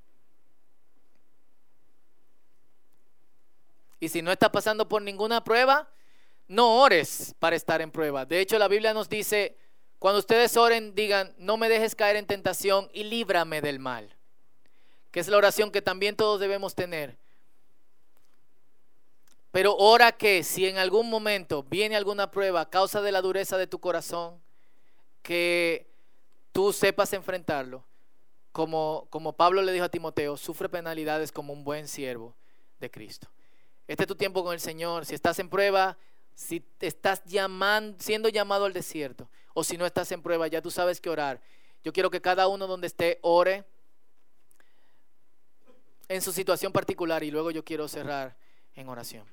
Y 4.01 4.09
si 4.09 4.21
no 4.21 4.31
estás 4.31 4.49
pasando 4.49 4.89
por 4.89 5.01
ninguna 5.01 5.43
prueba, 5.43 5.89
no 6.47 6.81
ores 6.81 7.33
para 7.39 7.55
estar 7.55 7.81
en 7.81 7.91
prueba. 7.91 8.25
De 8.25 8.41
hecho, 8.41 8.57
la 8.57 8.67
Biblia 8.67 8.93
nos 8.93 9.07
dice, 9.07 9.55
cuando 9.99 10.19
ustedes 10.19 10.57
oren, 10.57 10.95
digan, 10.95 11.33
no 11.37 11.55
me 11.55 11.69
dejes 11.69 11.95
caer 11.95 12.17
en 12.17 12.25
tentación 12.25 12.89
y 12.91 13.03
líbrame 13.05 13.61
del 13.61 13.79
mal. 13.79 14.17
Que 15.11 15.19
es 15.19 15.27
la 15.27 15.37
oración 15.37 15.71
que 15.71 15.81
también 15.81 16.15
todos 16.15 16.39
debemos 16.39 16.73
tener. 16.73 17.17
Pero 19.51 19.75
ora 19.75 20.13
que 20.13 20.43
si 20.43 20.65
en 20.65 20.77
algún 20.77 21.09
momento 21.09 21.63
viene 21.63 21.97
alguna 21.97 22.31
prueba 22.31 22.61
a 22.61 22.69
causa 22.69 23.01
de 23.01 23.11
la 23.11 23.21
dureza 23.21 23.57
de 23.57 23.67
tu 23.67 23.79
corazón, 23.79 24.41
que 25.21 25.87
tú 26.51 26.73
sepas 26.73 27.13
enfrentarlo. 27.13 27.83
Como, 28.51 29.07
como 29.09 29.33
Pablo 29.33 29.61
le 29.61 29.71
dijo 29.71 29.85
a 29.85 29.89
Timoteo, 29.89 30.35
sufre 30.35 30.67
penalidades 30.67 31.31
como 31.31 31.53
un 31.53 31.63
buen 31.63 31.87
siervo 31.87 32.35
de 32.79 32.91
Cristo. 32.91 33.29
Este 33.87 34.03
es 34.03 34.07
tu 34.07 34.15
tiempo 34.15 34.43
con 34.43 34.53
el 34.53 34.59
Señor. 34.59 35.05
Si 35.05 35.15
estás 35.15 35.39
en 35.39 35.49
prueba, 35.49 35.97
si 36.33 36.63
estás 36.79 37.23
llamando, 37.25 37.97
siendo 37.99 38.29
llamado 38.29 38.65
al 38.65 38.73
desierto, 38.73 39.29
o 39.53 39.63
si 39.63 39.77
no 39.77 39.85
estás 39.85 40.11
en 40.11 40.21
prueba, 40.21 40.47
ya 40.47 40.61
tú 40.61 40.71
sabes 40.71 40.99
que 40.99 41.09
orar. 41.09 41.41
Yo 41.83 41.93
quiero 41.93 42.09
que 42.09 42.21
cada 42.21 42.47
uno 42.47 42.67
donde 42.67 42.87
esté 42.87 43.19
ore 43.21 43.65
en 46.11 46.21
su 46.21 46.33
situación 46.33 46.73
particular 46.73 47.23
y 47.23 47.31
luego 47.31 47.51
yo 47.51 47.63
quiero 47.63 47.87
cerrar 47.87 48.35
en 48.75 48.89
oración. 48.89 49.25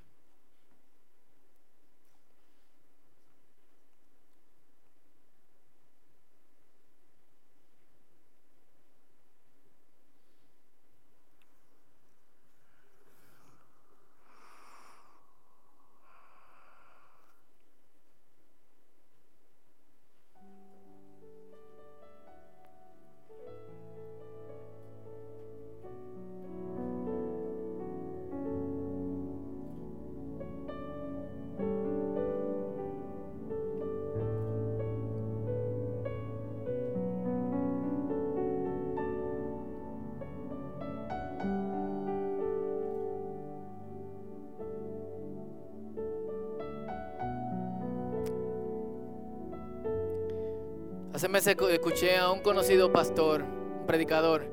Escuché 51.47 52.17
a 52.17 52.33
un 52.33 52.41
conocido 52.41 52.91
pastor, 52.93 53.43
un 53.43 53.87
predicador, 53.87 54.51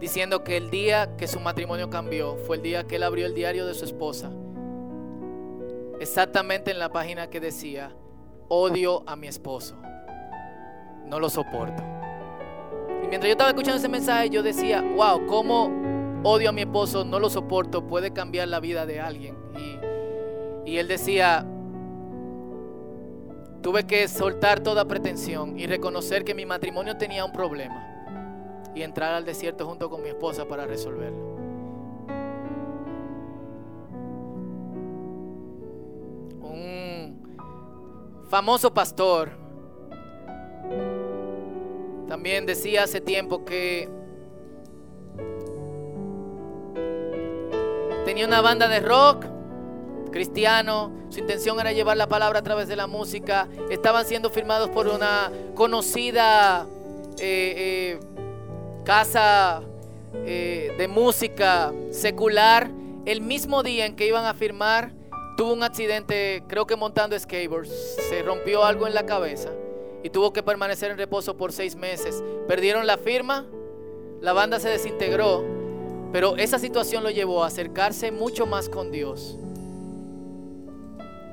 diciendo 0.00 0.42
que 0.42 0.56
el 0.56 0.70
día 0.70 1.16
que 1.18 1.28
su 1.28 1.38
matrimonio 1.38 1.90
cambió 1.90 2.38
fue 2.38 2.56
el 2.56 2.62
día 2.62 2.84
que 2.84 2.96
él 2.96 3.02
abrió 3.02 3.26
el 3.26 3.34
diario 3.34 3.66
de 3.66 3.74
su 3.74 3.84
esposa. 3.84 4.32
Exactamente 6.00 6.70
en 6.70 6.78
la 6.78 6.88
página 6.88 7.28
que 7.28 7.40
decía, 7.40 7.94
odio 8.48 9.02
a 9.06 9.16
mi 9.16 9.26
esposo, 9.26 9.76
no 11.04 11.20
lo 11.20 11.28
soporto. 11.28 11.82
Y 13.02 13.06
mientras 13.06 13.24
yo 13.24 13.32
estaba 13.32 13.50
escuchando 13.50 13.76
ese 13.76 13.90
mensaje, 13.90 14.30
yo 14.30 14.42
decía, 14.42 14.80
wow, 14.80 15.26
cómo 15.26 15.70
odio 16.22 16.48
a 16.48 16.52
mi 16.52 16.62
esposo, 16.62 17.04
no 17.04 17.20
lo 17.20 17.28
soporto, 17.28 17.86
puede 17.86 18.14
cambiar 18.14 18.48
la 18.48 18.60
vida 18.60 18.86
de 18.86 18.98
alguien. 18.98 19.36
Y 20.64 20.78
él 20.78 20.88
decía, 20.88 21.46
Tuve 23.64 23.86
que 23.86 24.06
soltar 24.08 24.60
toda 24.60 24.84
pretensión 24.84 25.58
y 25.58 25.66
reconocer 25.66 26.22
que 26.22 26.34
mi 26.34 26.44
matrimonio 26.44 26.98
tenía 26.98 27.24
un 27.24 27.32
problema 27.32 27.82
y 28.74 28.82
entrar 28.82 29.14
al 29.14 29.24
desierto 29.24 29.64
junto 29.64 29.88
con 29.88 30.02
mi 30.02 30.10
esposa 30.10 30.44
para 30.46 30.66
resolverlo. 30.66 31.34
Un 36.42 38.26
famoso 38.28 38.74
pastor 38.74 39.30
también 42.06 42.44
decía 42.44 42.82
hace 42.82 43.00
tiempo 43.00 43.46
que 43.46 43.88
tenía 48.04 48.26
una 48.26 48.42
banda 48.42 48.68
de 48.68 48.80
rock 48.80 49.33
cristiano, 50.14 50.92
su 51.10 51.18
intención 51.18 51.58
era 51.58 51.72
llevar 51.72 51.96
la 51.96 52.06
palabra 52.06 52.38
a 52.38 52.42
través 52.42 52.68
de 52.68 52.76
la 52.76 52.86
música, 52.86 53.48
estaban 53.68 54.06
siendo 54.06 54.30
firmados 54.30 54.70
por 54.70 54.86
una 54.86 55.32
conocida 55.56 56.68
eh, 57.18 57.98
eh, 57.98 58.00
casa 58.84 59.60
eh, 60.24 60.72
de 60.78 60.86
música 60.86 61.72
secular. 61.90 62.70
El 63.06 63.22
mismo 63.22 63.64
día 63.64 63.86
en 63.86 63.96
que 63.96 64.06
iban 64.06 64.24
a 64.24 64.34
firmar, 64.34 64.92
tuvo 65.36 65.52
un 65.52 65.64
accidente, 65.64 66.44
creo 66.46 66.64
que 66.64 66.76
montando 66.76 67.18
skateboards, 67.18 67.96
se 68.08 68.22
rompió 68.22 68.64
algo 68.64 68.86
en 68.86 68.94
la 68.94 69.06
cabeza 69.06 69.50
y 70.04 70.10
tuvo 70.10 70.32
que 70.32 70.44
permanecer 70.44 70.92
en 70.92 70.96
reposo 70.96 71.36
por 71.36 71.50
seis 71.50 71.74
meses. 71.74 72.22
Perdieron 72.46 72.86
la 72.86 72.98
firma, 72.98 73.46
la 74.20 74.32
banda 74.32 74.60
se 74.60 74.68
desintegró, 74.68 75.42
pero 76.12 76.36
esa 76.36 76.60
situación 76.60 77.02
lo 77.02 77.10
llevó 77.10 77.42
a 77.42 77.48
acercarse 77.48 78.12
mucho 78.12 78.46
más 78.46 78.68
con 78.68 78.92
Dios 78.92 79.38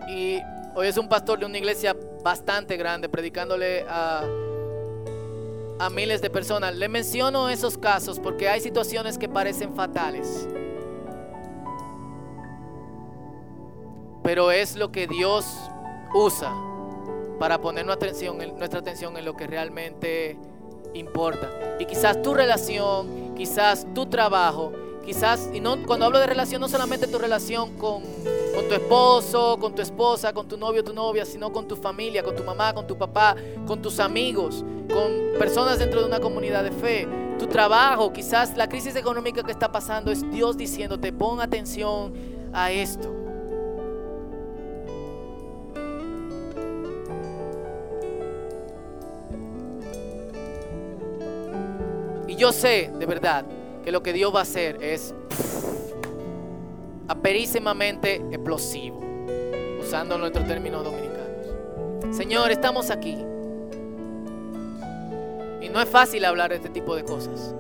y 0.08 0.40
hoy 0.76 0.88
es 0.88 0.98
un 0.98 1.08
pastor 1.08 1.40
de 1.40 1.46
una 1.46 1.58
iglesia 1.58 1.96
bastante 2.24 2.78
grande, 2.78 3.10
predicándole 3.10 3.86
a, 3.88 4.24
a 5.80 5.90
miles 5.90 6.22
de 6.22 6.30
personas. 6.30 6.76
Le 6.76 6.88
menciono 6.88 7.50
esos 7.50 7.78
casos 7.78 8.20
porque 8.20 8.48
hay 8.50 8.62
situaciones 8.62 9.18
que 9.18 9.28
parecen 9.28 9.74
fatales. 9.76 10.48
Pero 14.24 14.52
es 14.52 14.76
lo 14.76 14.92
que 14.92 15.08
Dios 15.08 15.46
usa 16.14 16.54
para 17.40 17.60
poner 17.60 17.86
nuestra 17.86 18.10
atención, 18.10 18.38
nuestra 18.58 18.80
atención 18.80 19.18
en 19.18 19.26
lo 19.26 19.36
que 19.36 19.48
realmente 19.48 20.38
importa. 20.94 21.50
Y 21.80 21.86
quizás 21.86 22.22
tu 22.22 22.34
relación, 22.34 23.34
quizás 23.36 23.88
tu 23.96 24.06
trabajo, 24.06 24.72
quizás, 25.04 25.50
y 25.52 25.60
no, 25.60 25.84
cuando 25.86 26.06
hablo 26.06 26.20
de 26.20 26.28
relación, 26.28 26.62
no 26.62 26.70
solamente 26.70 27.08
tu 27.08 27.18
relación 27.18 27.78
con 27.78 28.04
con 28.54 28.68
tu 28.68 28.74
esposo, 28.74 29.58
con 29.60 29.76
tu 29.76 29.82
esposa, 29.82 30.34
con 30.34 30.48
tu 30.48 30.58
novio, 30.58 30.84
tu 30.84 30.94
novia, 30.94 31.26
sino 31.26 31.52
con 31.52 31.68
tu 31.68 31.76
familia, 31.76 32.24
con 32.24 32.36
tu 32.36 32.44
mamá, 32.44 32.74
con 32.74 32.86
tu 32.86 32.98
papá, 32.98 33.36
con 33.66 33.82
tus 33.82 34.00
amigos, 34.00 34.64
con 34.92 35.38
personas 35.40 35.80
dentro 35.80 36.02
de 36.02 36.08
una 36.08 36.20
comunidad 36.20 36.64
de 36.64 36.72
fe. 36.72 37.08
Tu 37.40 37.48
trabajo, 37.48 38.12
quizás 38.14 38.56
la 38.56 38.68
crisis 38.68 38.96
económica 38.96 39.44
que 39.44 39.52
está 39.52 39.72
pasando 39.72 40.12
es 40.12 40.30
Dios 40.32 40.58
diciéndote, 40.58 41.12
pon 41.12 41.42
atención 41.42 42.14
a 42.54 42.72
esto. 42.72 43.22
yo 52.42 52.52
sé 52.52 52.90
de 52.98 53.06
verdad 53.06 53.46
que 53.84 53.92
lo 53.92 54.02
que 54.02 54.14
Dios 54.14 54.34
va 54.34 54.40
a 54.40 54.42
hacer 54.42 54.82
es 54.82 55.14
aperísimamente 57.12 58.16
explosivo, 58.32 59.02
usando 59.82 60.18
nuestros 60.18 60.48
términos 60.48 60.82
dominicanos. 60.86 62.16
Señor, 62.16 62.52
estamos 62.52 62.90
aquí. 62.90 63.18
Y 65.62 65.68
no 65.68 65.82
es 65.82 65.90
fácil 65.90 66.24
hablar 66.24 66.52
de 66.52 66.56
este 66.56 66.70
tipo 66.70 66.96
de 66.96 67.04
cosas. 67.04 67.54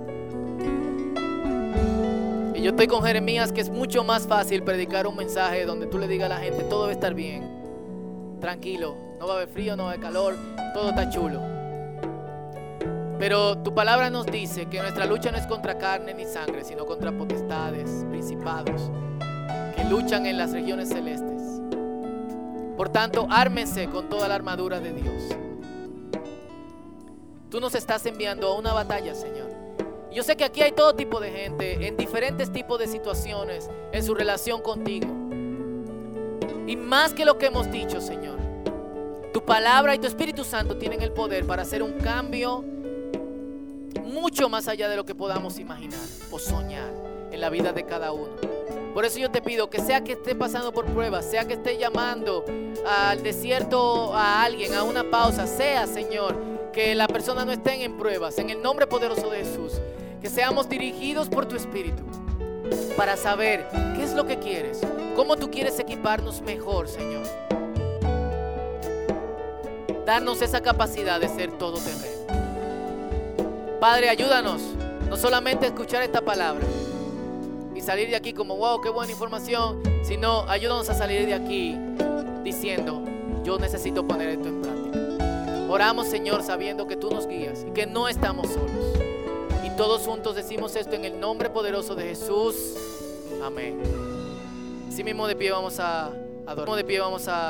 Y 2.55 2.61
yo 2.61 2.69
estoy 2.69 2.87
con 2.87 3.03
Jeremías 3.03 3.51
que 3.51 3.59
es 3.59 3.69
mucho 3.69 4.05
más 4.05 4.25
fácil 4.25 4.63
predicar 4.63 5.05
un 5.05 5.17
mensaje 5.17 5.65
donde 5.65 5.85
tú 5.85 5.97
le 5.99 6.07
digas 6.07 6.31
a 6.31 6.35
la 6.35 6.39
gente, 6.39 6.63
todo 6.63 6.83
va 6.83 6.89
a 6.89 6.93
estar 6.93 7.13
bien, 7.13 7.43
tranquilo, 8.39 8.95
no 9.19 9.27
va 9.27 9.33
a 9.33 9.35
haber 9.35 9.49
frío, 9.49 9.75
no 9.75 9.83
va 9.83 9.89
a 9.89 9.93
haber 9.93 10.05
calor, 10.05 10.35
todo 10.73 10.89
está 10.89 11.09
chulo. 11.09 11.41
Pero 13.19 13.57
tu 13.57 13.75
palabra 13.75 14.09
nos 14.09 14.25
dice 14.27 14.67
que 14.67 14.79
nuestra 14.79 15.05
lucha 15.05 15.29
no 15.29 15.37
es 15.37 15.45
contra 15.45 15.77
carne 15.77 16.13
ni 16.13 16.23
sangre, 16.23 16.63
sino 16.63 16.85
contra 16.85 17.11
potestades, 17.11 18.05
principados, 18.09 18.89
que 19.71 19.83
luchan 19.85 20.25
en 20.25 20.37
las 20.37 20.51
regiones 20.51 20.89
celestes. 20.89 21.41
Por 22.77 22.89
tanto, 22.89 23.27
ármense 23.29 23.87
con 23.87 24.09
toda 24.09 24.27
la 24.27 24.35
armadura 24.35 24.79
de 24.79 24.93
Dios. 24.93 25.23
Tú 27.49 27.59
nos 27.59 27.75
estás 27.75 28.05
enviando 28.05 28.47
a 28.47 28.57
una 28.57 28.73
batalla, 28.73 29.13
Señor. 29.13 29.51
Yo 30.11 30.23
sé 30.23 30.35
que 30.35 30.43
aquí 30.43 30.61
hay 30.61 30.71
todo 30.71 30.93
tipo 30.95 31.19
de 31.19 31.31
gente, 31.31 31.87
en 31.87 31.95
diferentes 31.95 32.51
tipos 32.51 32.79
de 32.79 32.87
situaciones, 32.87 33.69
en 33.91 34.03
su 34.03 34.13
relación 34.13 34.61
contigo. 34.61 35.07
Y 36.67 36.75
más 36.75 37.13
que 37.13 37.25
lo 37.25 37.37
que 37.37 37.47
hemos 37.47 37.71
dicho, 37.71 38.01
Señor, 38.01 38.37
tu 39.33 39.43
palabra 39.43 39.95
y 39.95 39.99
tu 39.99 40.07
Espíritu 40.07 40.43
Santo 40.43 40.77
tienen 40.77 41.01
el 41.01 41.11
poder 41.11 41.45
para 41.45 41.61
hacer 41.61 41.81
un 41.83 41.93
cambio 41.93 42.63
mucho 44.03 44.49
más 44.49 44.67
allá 44.67 44.89
de 44.89 44.95
lo 44.95 45.05
que 45.05 45.15
podamos 45.15 45.59
imaginar 45.59 45.99
o 46.29 46.39
soñar 46.39 46.91
en 47.31 47.39
la 47.39 47.49
vida 47.49 47.71
de 47.71 47.85
cada 47.85 48.11
uno. 48.11 48.60
Por 48.93 49.05
eso 49.05 49.19
yo 49.19 49.31
te 49.31 49.41
pido 49.41 49.69
que 49.69 49.79
sea 49.79 50.03
que 50.03 50.13
esté 50.13 50.35
pasando 50.35 50.73
por 50.73 50.85
pruebas, 50.85 51.25
sea 51.25 51.45
que 51.45 51.53
esté 51.53 51.77
llamando 51.77 52.43
al 52.85 53.23
desierto 53.23 54.13
a 54.13 54.43
alguien, 54.43 54.73
a 54.73 54.83
una 54.83 55.09
pausa, 55.09 55.47
sea, 55.47 55.87
Señor, 55.87 56.35
que 56.73 56.93
la 56.93 57.07
persona 57.07 57.45
no 57.45 57.53
esté 57.53 57.83
en 57.83 57.97
pruebas, 57.97 58.37
en 58.37 58.49
el 58.49 58.61
nombre 58.61 58.87
poderoso 58.87 59.29
de 59.29 59.45
Jesús, 59.45 59.79
que 60.21 60.29
seamos 60.29 60.67
dirigidos 60.67 61.29
por 61.29 61.45
tu 61.45 61.55
Espíritu 61.55 62.03
para 62.97 63.15
saber 63.15 63.65
qué 63.95 64.03
es 64.03 64.13
lo 64.13 64.25
que 64.25 64.39
quieres, 64.39 64.81
cómo 65.15 65.37
tú 65.37 65.49
quieres 65.49 65.79
equiparnos 65.79 66.41
mejor, 66.41 66.89
Señor. 66.89 67.23
Darnos 70.05 70.41
esa 70.41 70.61
capacidad 70.61 71.21
de 71.21 71.29
ser 71.29 71.51
todo 71.57 71.77
terreno. 71.77 72.11
Padre, 73.79 74.09
ayúdanos 74.09 74.61
no 75.09 75.15
solamente 75.15 75.65
a 75.65 75.69
escuchar 75.69 76.03
esta 76.03 76.21
palabra 76.21 76.65
salir 77.81 78.09
de 78.09 78.15
aquí 78.15 78.33
como, 78.33 78.55
wow, 78.57 78.81
qué 78.81 78.89
buena 78.89 79.11
información, 79.11 79.81
sino 80.03 80.47
ayúdanos 80.49 80.89
a 80.89 80.93
salir 80.93 81.25
de 81.25 81.33
aquí 81.33 81.77
diciendo, 82.43 83.03
yo 83.43 83.57
necesito 83.57 84.05
poner 84.07 84.29
esto 84.29 84.47
en 84.47 84.61
práctica. 84.61 85.67
Oramos, 85.69 86.07
Señor, 86.07 86.43
sabiendo 86.43 86.85
que 86.85 86.95
tú 86.95 87.09
nos 87.09 87.27
guías 87.27 87.65
y 87.67 87.71
que 87.71 87.85
no 87.85 88.07
estamos 88.07 88.47
solos. 88.47 88.99
Y 89.65 89.69
todos 89.77 90.01
juntos 90.01 90.35
decimos 90.35 90.75
esto 90.75 90.95
en 90.95 91.05
el 91.05 91.19
nombre 91.19 91.49
poderoso 91.49 91.95
de 91.95 92.03
Jesús. 92.09 92.75
Amén. 93.43 93.81
Así 94.87 95.03
mismo 95.03 95.27
de 95.27 95.35
pie 95.35 95.51
vamos 95.51 95.79
a 95.79 96.11
adorar. 96.45 96.75
De 96.75 96.83
pie 96.83 96.99
vamos 96.99 97.27
a 97.27 97.49